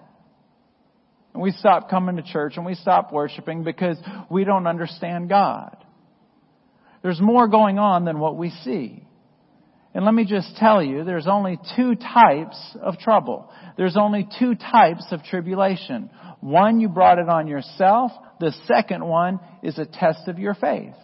and 1.38 1.44
we 1.44 1.52
stop 1.52 1.88
coming 1.88 2.16
to 2.16 2.24
church 2.24 2.54
and 2.58 2.66
we 2.66 2.74
stop 2.74 3.14
worshiping 3.14 3.64
because 3.64 3.96
we 4.28 4.44
don't 4.44 4.66
understand 4.66 5.30
God. 5.30 5.78
There's 7.04 7.22
more 7.22 7.48
going 7.48 7.78
on 7.78 8.06
than 8.06 8.18
what 8.18 8.38
we 8.38 8.50
see. 8.50 9.04
And 9.94 10.04
let 10.04 10.16
me 10.16 10.26
just 10.26 10.56
tell 10.58 10.82
you, 10.82 11.04
there's 11.04 11.28
only 11.28 11.60
two 11.76 11.94
types 11.94 12.58
of 12.82 12.98
trouble. 12.98 13.52
There's 13.78 13.96
only 13.96 14.28
two 14.40 14.56
types 14.56 15.06
of 15.12 15.22
tribulation. 15.26 16.10
One, 16.40 16.80
you 16.80 16.90
brought 16.90 17.20
it 17.20 17.30
on 17.30 17.48
yourself. 17.48 18.12
The 18.40 18.52
second 18.66 19.06
one 19.06 19.40
is 19.62 19.78
a 19.78 19.86
test 19.86 20.28
of 20.28 20.40
your 20.40 20.56
faith. 20.56 20.96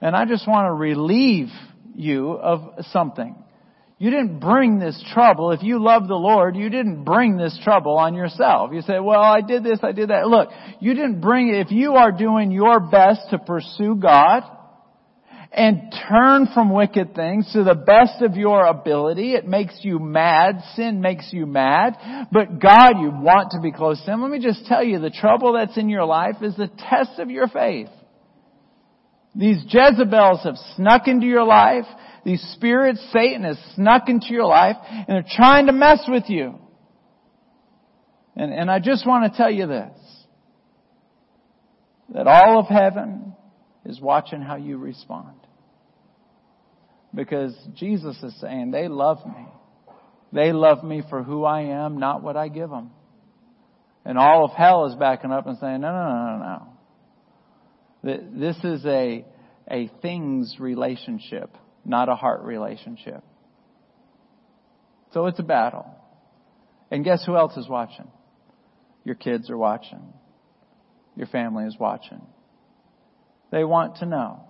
And 0.00 0.16
I 0.16 0.24
just 0.24 0.48
want 0.48 0.64
to 0.68 0.72
relieve 0.72 1.48
you 1.94 2.30
of 2.30 2.86
something. 2.86 3.36
You 4.02 4.10
didn't 4.10 4.40
bring 4.40 4.80
this 4.80 5.00
trouble. 5.14 5.52
If 5.52 5.62
you 5.62 5.80
love 5.80 6.08
the 6.08 6.16
Lord, 6.16 6.56
you 6.56 6.68
didn't 6.68 7.04
bring 7.04 7.36
this 7.36 7.56
trouble 7.62 7.98
on 7.98 8.16
yourself. 8.16 8.72
You 8.72 8.80
say, 8.80 8.98
well, 8.98 9.20
I 9.20 9.42
did 9.42 9.62
this, 9.62 9.78
I 9.80 9.92
did 9.92 10.10
that. 10.10 10.26
Look, 10.26 10.48
you 10.80 10.92
didn't 10.94 11.20
bring 11.20 11.50
it. 11.50 11.60
If 11.64 11.70
you 11.70 11.92
are 11.92 12.10
doing 12.10 12.50
your 12.50 12.80
best 12.80 13.20
to 13.30 13.38
pursue 13.38 13.94
God 13.94 14.42
and 15.52 15.94
turn 16.08 16.48
from 16.52 16.74
wicked 16.74 17.14
things 17.14 17.52
to 17.52 17.62
the 17.62 17.76
best 17.76 18.22
of 18.22 18.34
your 18.34 18.66
ability, 18.66 19.34
it 19.34 19.46
makes 19.46 19.78
you 19.82 20.00
mad. 20.00 20.64
Sin 20.74 21.00
makes 21.00 21.32
you 21.32 21.46
mad. 21.46 22.28
But 22.32 22.58
God, 22.58 22.94
you 23.00 23.12
want 23.12 23.52
to 23.52 23.60
be 23.60 23.70
close 23.70 24.04
to 24.04 24.10
Him. 24.10 24.22
Let 24.22 24.32
me 24.32 24.40
just 24.40 24.66
tell 24.66 24.82
you, 24.82 24.98
the 24.98 25.10
trouble 25.10 25.52
that's 25.52 25.78
in 25.78 25.88
your 25.88 26.06
life 26.06 26.42
is 26.42 26.56
the 26.56 26.66
test 26.90 27.20
of 27.20 27.30
your 27.30 27.46
faith. 27.46 27.86
These 29.36 29.62
Jezebels 29.68 30.42
have 30.42 30.56
snuck 30.74 31.06
into 31.06 31.26
your 31.26 31.44
life. 31.44 31.86
These 32.24 32.42
spirits, 32.54 33.04
Satan 33.12 33.42
has 33.44 33.58
snuck 33.74 34.08
into 34.08 34.28
your 34.28 34.46
life 34.46 34.76
and 34.90 35.08
they're 35.08 35.24
trying 35.28 35.66
to 35.66 35.72
mess 35.72 36.02
with 36.06 36.24
you. 36.28 36.58
And, 38.36 38.52
and 38.52 38.70
I 38.70 38.78
just 38.78 39.06
want 39.06 39.30
to 39.30 39.36
tell 39.36 39.50
you 39.50 39.66
this. 39.66 39.98
That 42.14 42.26
all 42.26 42.60
of 42.60 42.66
heaven 42.66 43.34
is 43.84 44.00
watching 44.00 44.40
how 44.42 44.56
you 44.56 44.78
respond. 44.78 45.36
Because 47.14 47.54
Jesus 47.74 48.16
is 48.22 48.38
saying, 48.40 48.70
they 48.70 48.88
love 48.88 49.18
me. 49.26 49.46
They 50.32 50.52
love 50.52 50.82
me 50.82 51.02
for 51.10 51.22
who 51.22 51.44
I 51.44 51.62
am, 51.62 51.98
not 51.98 52.22
what 52.22 52.36
I 52.36 52.48
give 52.48 52.70
them. 52.70 52.90
And 54.04 54.18
all 54.18 54.44
of 54.44 54.52
hell 54.52 54.86
is 54.86 54.94
backing 54.94 55.30
up 55.30 55.46
and 55.46 55.58
saying, 55.58 55.80
no, 55.80 55.92
no, 55.92 56.04
no, 56.08 56.36
no, 56.38 56.66
no. 58.04 58.28
This 58.38 58.56
is 58.64 58.84
a, 58.84 59.24
a 59.70 59.90
things 60.00 60.56
relationship, 60.58 61.54
not 61.84 62.08
a 62.08 62.14
heart 62.14 62.42
relationship. 62.42 63.22
So 65.12 65.26
it's 65.26 65.38
a 65.38 65.44
battle. 65.44 65.86
And 66.90 67.04
guess 67.04 67.24
who 67.24 67.36
else 67.36 67.56
is 67.56 67.68
watching? 67.68 68.10
Your 69.04 69.14
kids 69.14 69.50
are 69.50 69.56
watching. 69.56 70.12
Your 71.16 71.26
family 71.26 71.64
is 71.64 71.76
watching. 71.78 72.22
They 73.50 73.64
want 73.64 73.96
to 73.96 74.06
know 74.06 74.44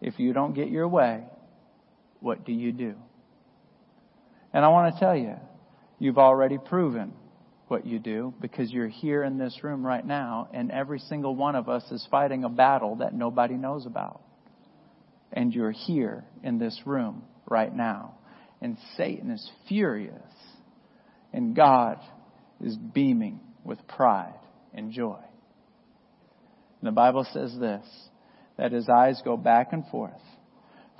if 0.00 0.18
you 0.18 0.32
don't 0.32 0.54
get 0.54 0.68
your 0.68 0.88
way, 0.88 1.22
what 2.20 2.44
do 2.44 2.52
you 2.52 2.72
do? 2.72 2.94
And 4.52 4.64
I 4.64 4.68
want 4.68 4.94
to 4.94 5.00
tell 5.00 5.16
you, 5.16 5.36
you've 5.98 6.18
already 6.18 6.58
proven 6.58 7.12
what 7.68 7.86
you 7.86 7.98
do 7.98 8.34
because 8.40 8.70
you're 8.70 8.88
here 8.88 9.22
in 9.22 9.38
this 9.38 9.62
room 9.62 9.86
right 9.86 10.04
now 10.04 10.48
and 10.52 10.70
every 10.70 10.98
single 10.98 11.34
one 11.34 11.54
of 11.54 11.68
us 11.68 11.84
is 11.90 12.06
fighting 12.10 12.44
a 12.44 12.48
battle 12.48 12.96
that 12.96 13.14
nobody 13.14 13.54
knows 13.54 13.86
about. 13.86 14.20
And 15.32 15.52
you're 15.52 15.72
here 15.72 16.24
in 16.42 16.58
this 16.58 16.78
room 16.84 17.24
right 17.48 17.74
now. 17.74 18.16
And 18.60 18.76
Satan 18.96 19.30
is 19.30 19.50
furious 19.68 20.22
and 21.32 21.56
God 21.56 21.98
is 22.60 22.76
beaming 22.76 23.40
with 23.64 23.86
pride 23.88 24.38
and 24.74 24.92
joy. 24.92 25.18
And 26.80 26.88
the 26.88 26.92
Bible 26.92 27.26
says 27.32 27.56
this, 27.58 27.84
that 28.58 28.72
his 28.72 28.88
eyes 28.88 29.20
go 29.24 29.36
back 29.36 29.72
and 29.72 29.86
forth 29.86 30.12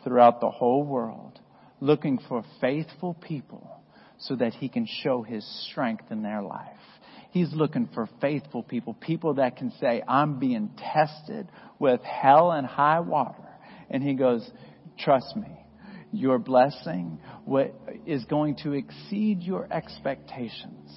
throughout 0.02 0.40
the 0.40 0.50
whole 0.50 0.84
world 0.84 1.38
looking 1.80 2.18
for 2.28 2.44
faithful 2.60 3.14
people 3.14 3.80
so 4.18 4.36
that 4.36 4.54
he 4.54 4.68
can 4.68 4.86
show 5.02 5.22
his 5.22 5.44
strength 5.68 6.04
in 6.10 6.22
their 6.22 6.42
life. 6.42 6.68
He's 7.30 7.52
looking 7.52 7.88
for 7.92 8.08
faithful 8.20 8.62
people, 8.62 8.94
people 8.94 9.34
that 9.34 9.56
can 9.56 9.72
say, 9.80 10.02
I'm 10.06 10.38
being 10.38 10.70
tested 10.76 11.48
with 11.78 12.00
hell 12.02 12.52
and 12.52 12.66
high 12.66 13.00
water. 13.00 13.48
And 13.92 14.02
he 14.02 14.14
goes, 14.14 14.50
trust 14.98 15.36
me, 15.36 15.48
your 16.12 16.38
blessing 16.38 17.20
is 18.06 18.24
going 18.24 18.56
to 18.64 18.72
exceed 18.72 19.42
your 19.42 19.68
expectations. 19.70 20.90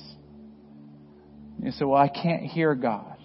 You 1.62 1.72
say, 1.72 1.86
well, 1.86 2.02
I 2.02 2.08
can't 2.08 2.44
hear 2.44 2.74
God. 2.74 3.18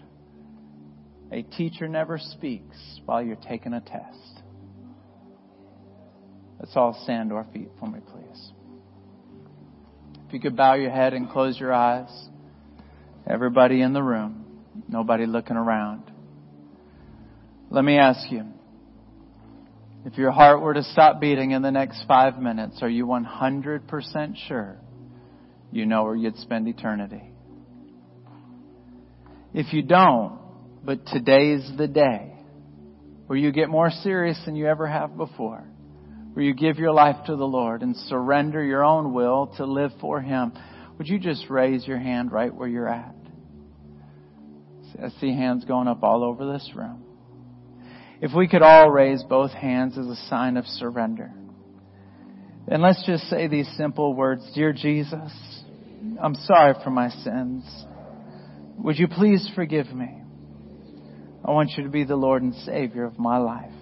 A 1.32 1.42
teacher 1.42 1.88
never 1.88 2.18
speaks 2.18 2.76
while 3.04 3.22
you're 3.22 3.36
taking 3.36 3.72
a 3.72 3.80
test. 3.80 4.42
Let's 6.58 6.72
all 6.76 6.98
stand 7.04 7.30
to 7.30 7.36
our 7.36 7.46
feet 7.52 7.70
for 7.78 7.86
me, 7.88 8.00
please. 8.00 8.52
If 10.26 10.34
you 10.34 10.40
could 10.40 10.56
bow 10.56 10.74
your 10.74 10.90
head 10.90 11.14
and 11.14 11.30
close 11.30 11.58
your 11.58 11.72
eyes. 11.72 12.10
Everybody 13.26 13.80
in 13.80 13.92
the 13.92 14.02
room, 14.02 14.44
nobody 14.88 15.26
looking 15.26 15.56
around. 15.56 16.02
Let 17.70 17.84
me 17.84 17.98
ask 17.98 18.30
you, 18.32 18.44
if 20.06 20.16
your 20.16 20.30
heart 20.30 20.62
were 20.62 20.74
to 20.74 20.82
stop 20.82 21.20
beating 21.20 21.50
in 21.50 21.62
the 21.62 21.70
next 21.70 22.04
five 22.08 22.38
minutes, 22.38 22.78
are 22.82 22.88
you 22.88 23.06
100% 23.06 24.36
sure 24.48 24.78
you 25.70 25.86
know 25.86 26.04
where 26.04 26.16
you'd 26.16 26.36
spend 26.38 26.68
eternity? 26.68 27.22
If 29.52 29.72
you 29.72 29.82
don't, 29.82 30.38
but 30.82 31.06
today's 31.06 31.70
the 31.76 31.88
day 31.88 32.34
where 33.26 33.38
you 33.38 33.52
get 33.52 33.68
more 33.68 33.90
serious 33.90 34.40
than 34.44 34.56
you 34.56 34.66
ever 34.66 34.86
have 34.86 35.16
before, 35.16 35.64
where 36.32 36.44
you 36.44 36.54
give 36.54 36.78
your 36.78 36.92
life 36.92 37.26
to 37.26 37.36
the 37.36 37.44
Lord 37.44 37.82
and 37.82 37.94
surrender 37.96 38.64
your 38.64 38.84
own 38.84 39.12
will 39.12 39.48
to 39.58 39.66
live 39.66 39.92
for 40.00 40.20
Him, 40.20 40.52
would 40.96 41.08
you 41.08 41.18
just 41.18 41.48
raise 41.50 41.86
your 41.86 41.98
hand 41.98 42.32
right 42.32 42.54
where 42.54 42.68
you're 42.68 42.88
at? 42.88 43.14
I 45.02 45.08
see 45.20 45.30
hands 45.30 45.64
going 45.64 45.88
up 45.88 46.02
all 46.02 46.24
over 46.24 46.52
this 46.52 46.70
room. 46.74 47.04
If 48.22 48.32
we 48.34 48.48
could 48.48 48.62
all 48.62 48.90
raise 48.90 49.22
both 49.22 49.50
hands 49.52 49.96
as 49.96 50.06
a 50.06 50.16
sign 50.28 50.58
of 50.58 50.66
surrender. 50.66 51.32
And 52.68 52.82
let's 52.82 53.04
just 53.06 53.24
say 53.24 53.48
these 53.48 53.68
simple 53.76 54.14
words. 54.14 54.48
Dear 54.54 54.74
Jesus, 54.74 55.32
I'm 56.22 56.34
sorry 56.34 56.74
for 56.84 56.90
my 56.90 57.08
sins. 57.08 57.64
Would 58.78 58.98
you 58.98 59.08
please 59.08 59.50
forgive 59.54 59.92
me? 59.92 60.22
I 61.44 61.50
want 61.52 61.70
you 61.76 61.84
to 61.84 61.88
be 61.88 62.04
the 62.04 62.16
Lord 62.16 62.42
and 62.42 62.54
Savior 62.54 63.04
of 63.04 63.18
my 63.18 63.38
life. 63.38 63.72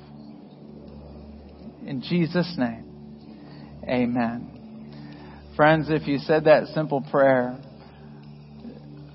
In 1.84 2.00
Jesus' 2.00 2.54
name, 2.56 3.82
amen. 3.88 5.52
Friends, 5.56 5.86
if 5.90 6.06
you 6.06 6.18
said 6.18 6.44
that 6.44 6.68
simple 6.68 7.00
prayer, 7.10 7.58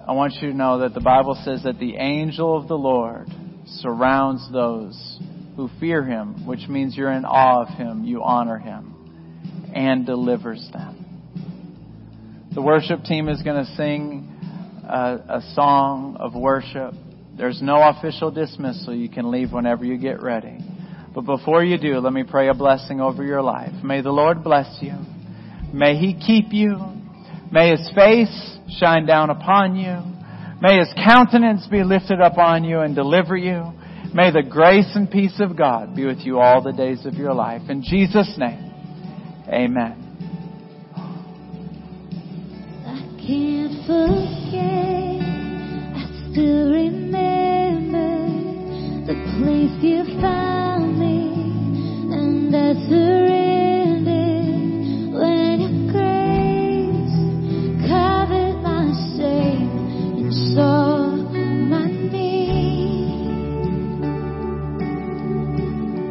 I 0.06 0.12
want 0.12 0.34
you 0.42 0.50
to 0.50 0.54
know 0.56 0.80
that 0.80 0.94
the 0.94 1.00
Bible 1.00 1.42
says 1.46 1.64
that 1.64 1.80
the 1.80 1.96
angel 1.96 2.58
of 2.58 2.68
the 2.68 2.78
Lord 2.78 3.30
surrounds 3.82 4.48
those 4.52 5.20
who 5.56 5.70
fear 5.80 6.04
him, 6.04 6.46
which 6.46 6.68
means 6.68 6.96
you're 6.96 7.12
in 7.12 7.26
awe 7.26 7.62
of 7.62 7.70
him, 7.70 8.04
you 8.04 8.24
honor 8.24 8.58
him, 8.58 9.72
and 9.74 10.06
delivers 10.06 10.68
them. 10.74 11.00
The 12.54 12.62
worship 12.62 13.04
team 13.04 13.30
is 13.30 13.42
going 13.42 13.66
to 13.66 13.72
sing 13.76 14.30
a, 14.88 15.40
a 15.40 15.42
song 15.54 16.18
of 16.20 16.36
worship. 16.36 16.94
There's 17.36 17.62
no 17.62 17.82
official 17.82 18.30
dismissal. 18.30 18.96
You 18.96 19.10
can 19.10 19.32
leave 19.32 19.52
whenever 19.52 19.84
you 19.86 19.98
get 19.98 20.22
ready. 20.22 20.60
But 21.16 21.22
before 21.22 21.64
you 21.64 21.78
do, 21.78 21.98
let 22.00 22.14
me 22.14 22.24
pray 22.24 22.50
a 22.50 22.54
blessing 22.54 23.00
over 23.00 23.24
your 23.24 23.42
life. 23.42 23.84
May 23.84 24.02
the 24.02 24.12
Lord 24.12 24.44
bless 24.44 24.78
you. 24.82 24.94
May 25.72 25.96
He 25.96 26.14
keep 26.14 26.52
you. 26.52 26.78
May 27.52 27.72
His 27.72 27.92
face 27.96 28.58
shine 28.80 29.06
down 29.06 29.30
upon 29.30 29.76
you. 29.76 30.13
May 30.64 30.80
his 30.80 30.88
countenance 30.96 31.68
be 31.68 31.84
lifted 31.84 32.22
up 32.22 32.38
on 32.38 32.64
you 32.64 32.80
and 32.80 32.96
deliver 32.96 33.36
you. 33.36 33.74
May 34.14 34.32
the 34.32 34.44
grace 34.50 34.90
and 34.96 35.12
peace 35.12 35.42
of 35.42 35.58
God 35.58 35.94
be 35.94 36.06
with 36.06 36.20
you 36.20 36.40
all 36.40 36.62
the 36.62 36.72
days 36.72 37.06
of 37.06 37.16
your 37.16 37.34
life. 37.34 37.64
In 37.68 37.84
Jesus' 37.84 38.34
name, 38.38 38.72
amen. 39.50 40.00
I 42.88 42.96
can't 43.20 43.86
forget, 43.86 45.20
I 45.98 46.32
still 46.32 46.72
remember 46.72 48.32
the 49.06 49.16
place 49.36 49.84
you 49.84 50.06
found 50.22 50.98
me, 50.98 51.34
and. 52.16 53.53